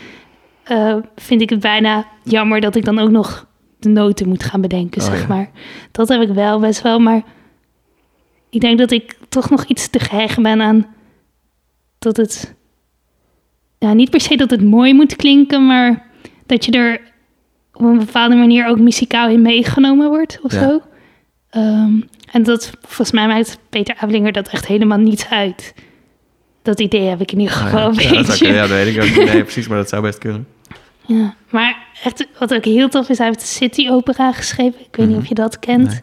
[1.16, 3.48] vind ik het bijna jammer dat ik dan ook nog
[3.84, 5.28] de noten moet gaan bedenken, Oh, zeg ja.
[5.28, 5.50] maar.
[5.92, 7.22] Dat heb ik wel best wel, maar
[8.50, 10.86] ik denk dat ik toch nog iets te gehecht ben aan
[12.00, 12.54] dat het,
[13.80, 16.06] ja, niet per se dat het mooi moet klinken, maar
[16.46, 17.02] dat je er
[17.74, 20.60] op een bepaalde manier ook muzikaal in meegenomen wordt of Ja.
[20.60, 20.82] zo.
[21.50, 21.94] Ehm,
[22.32, 25.74] en dat, volgens mij maakt Peter Avelinger dat echt helemaal niets uit.
[26.62, 28.08] Dat idee heb ik in ieder Ah, geval ja.
[28.10, 29.34] een Ja, dat, ja, dat weet ik ook niet.
[29.34, 30.48] Nee, precies, maar dat zou best kunnen.
[31.06, 34.80] Ja, maar echt, wat ook heel tof is, hij heeft de City Opera geschreven.
[34.80, 35.08] Ik weet Mhm.
[35.08, 35.88] niet of je dat kent.
[35.88, 36.02] Nee.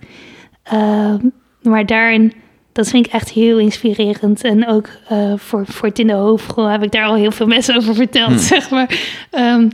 [0.63, 1.19] Ehm,
[1.63, 2.33] maar daarin,
[2.73, 4.43] dat vind ik echt heel inspirerend.
[4.45, 7.47] En ook eh, voor, voor het in de hoofdrol heb ik daar al heel veel
[7.47, 8.39] mensen over verteld, Hmm.
[8.39, 8.99] zeg maar.
[9.31, 9.69] Ehm,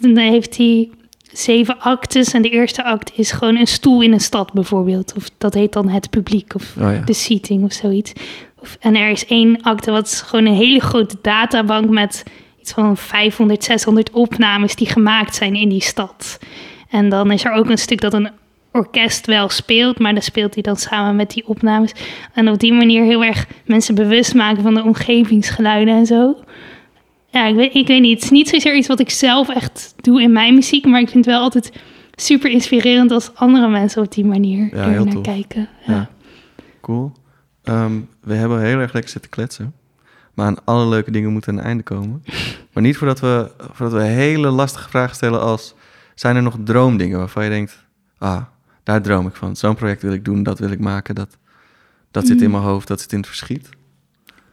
[0.00, 0.90] dan heeft hij
[1.32, 5.12] zeven actes en de eerste act is gewoon een stoel in een stad bijvoorbeeld.
[5.16, 7.00] Of dat heet dan het publiek of Oh ja.
[7.04, 8.12] de seating of zoiets.
[8.60, 12.24] Of, en er is één acte wat is gewoon een hele grote databank met
[12.70, 16.38] iets van 500, 600 opnames die gemaakt zijn in die stad.
[16.90, 18.30] En dan is er ook een stuk dat een
[18.72, 21.92] orkest wel speelt, maar dan speelt hij dan samen met die opnames.
[22.34, 26.36] En op die manier heel erg mensen bewust maken van de omgevingsgeluiden en zo.
[27.30, 28.14] Ja, ik weet, ik weet niet.
[28.14, 31.08] Het is niet zozeer iets wat ik zelf echt doe in mijn muziek, maar ik
[31.08, 31.72] vind het wel altijd
[32.14, 35.22] super inspirerend als andere mensen op die manier Ja, er naar tof.
[35.22, 35.68] kijken.
[35.86, 36.10] Ja.
[36.80, 37.12] Cool.
[37.64, 39.72] Ehm, we hebben heel erg lekker zitten kletsen.
[40.34, 42.24] Maar aan alle leuke dingen moeten een einde komen.
[42.72, 45.74] Maar niet voordat we, voordat we hele lastige vragen stellen als...
[46.14, 47.84] Zijn er nog droomdingen waarvan je denkt...
[48.18, 48.42] Ah,
[48.82, 49.56] daar droom ik van.
[49.56, 51.14] Zo'n project wil ik doen, dat wil ik maken.
[51.14, 51.36] Dat,
[52.10, 53.68] dat zit in mijn hoofd, dat zit in het verschiet.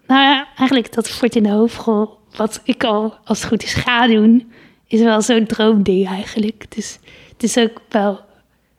[0.08, 3.74] Nou ja, eigenlijk dat voort in de hoofdrol, wat ik al als het goed is
[3.74, 4.52] ga doen,
[4.88, 6.66] is wel zo'n droomding eigenlijk.
[6.76, 7.00] Dus
[7.32, 8.20] het is ook wel,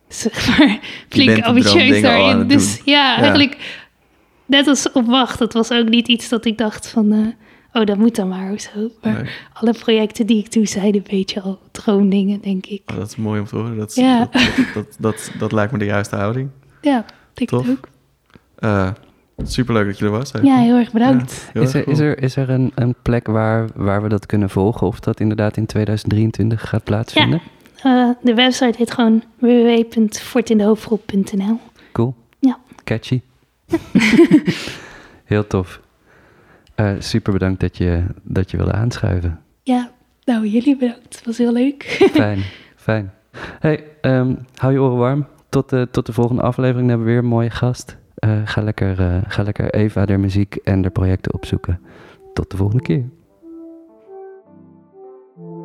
[0.09, 0.79] zeg maar,
[1.09, 2.49] flink ambitieus daarin.
[2.49, 3.17] Dus Ja.
[3.17, 3.78] eigenlijk,
[4.49, 7.27] net als op wacht, dat was ook niet iets dat ik dacht van, eh,
[7.81, 8.91] oh dat moet dan maar of zo.
[9.03, 9.31] Maar Nee.
[9.53, 12.83] alle projecten die ik doe zijn een beetje al droomdingen, denk ik.
[12.87, 13.77] Oh, dat is mooi om te horen.
[13.77, 14.19] Dat, is- Ja.
[14.19, 14.43] dat, dat,
[14.75, 16.49] dat, dat, dat lijkt me de juiste houding.
[16.81, 17.67] Ja, denk Tof.
[17.67, 17.89] ik ook.
[18.59, 18.91] Eh,
[19.45, 20.33] Superleuk dat je er was.
[20.43, 21.49] Ja, heel erg bedankt.
[21.53, 24.51] Heel Is er, is er, is er een, een plek waar, waar we dat kunnen
[24.51, 24.87] volgen?
[24.87, 27.41] Of dat inderdaad in 2023 gaat plaatsvinden?
[27.83, 31.61] Eh, de website heet gewoon www.fortindehoofdgroep.nl.
[31.93, 32.15] Cool.
[32.39, 32.59] Ja.
[32.85, 33.21] Catchy.
[35.25, 35.81] Heel tof.
[36.75, 39.41] Eh, super bedankt dat je, dat je wilde aanschuiven.
[39.63, 39.91] Ja,
[40.25, 41.17] nou jullie bedankt.
[41.17, 41.83] Het was heel leuk.
[42.13, 42.43] Fijn,
[42.77, 43.13] fijn.
[43.59, 45.27] Hey, ehm, hou je oren warm.
[45.49, 47.97] Tot de, tot de volgende aflevering Dan hebben we weer een mooie gast.
[48.15, 51.81] Eh, ga, lekker, eh, ga lekker Eva, de muziek en de projecten opzoeken.
[52.33, 53.05] Tot de volgende keer.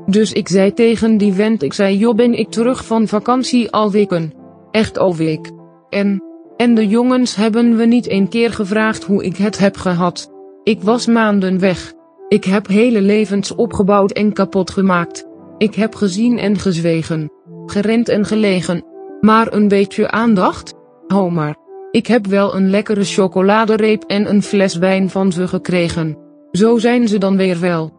[0.05, 3.91] Dus ik zei tegen die vent, ik zei joh ben ik terug van vakantie al
[3.91, 4.33] weken.
[4.71, 5.51] Echt al week.
[5.89, 6.21] En,
[6.63, 10.31] en de jongens hebben we niet een keer gevraagd hoe ik het heb gehad.
[10.63, 11.93] Ik was maanden weg.
[12.27, 15.27] Ik heb hele levens opgebouwd en kapot gemaakt.
[15.57, 17.31] Ik heb gezien en gezwegen.
[17.65, 18.85] Gerend en gelegen.
[19.21, 20.73] Maar een beetje aandacht?
[21.07, 21.55] Hou maar.
[21.91, 26.17] Ik heb wel een lekkere chocoladereep en een fles wijn van ze gekregen.
[26.51, 27.91] Zo zijn ze dan weer wel.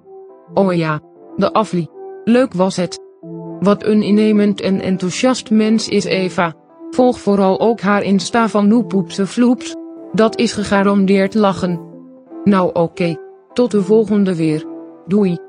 [0.55, 1.01] Oh ja,
[1.37, 1.87] de afli.
[2.25, 3.01] Leuk was het.
[3.61, 6.55] Wat een innemend en enthousiast mens is Eva.
[6.95, 9.75] Volg vooral ook haar Insta van Noepoepse Vloeps.
[10.13, 11.81] Dat is gegarandeerd lachen.
[12.45, 13.17] Nou oké,
[13.53, 14.67] tot de volgende weer.
[15.07, 15.44] Doei.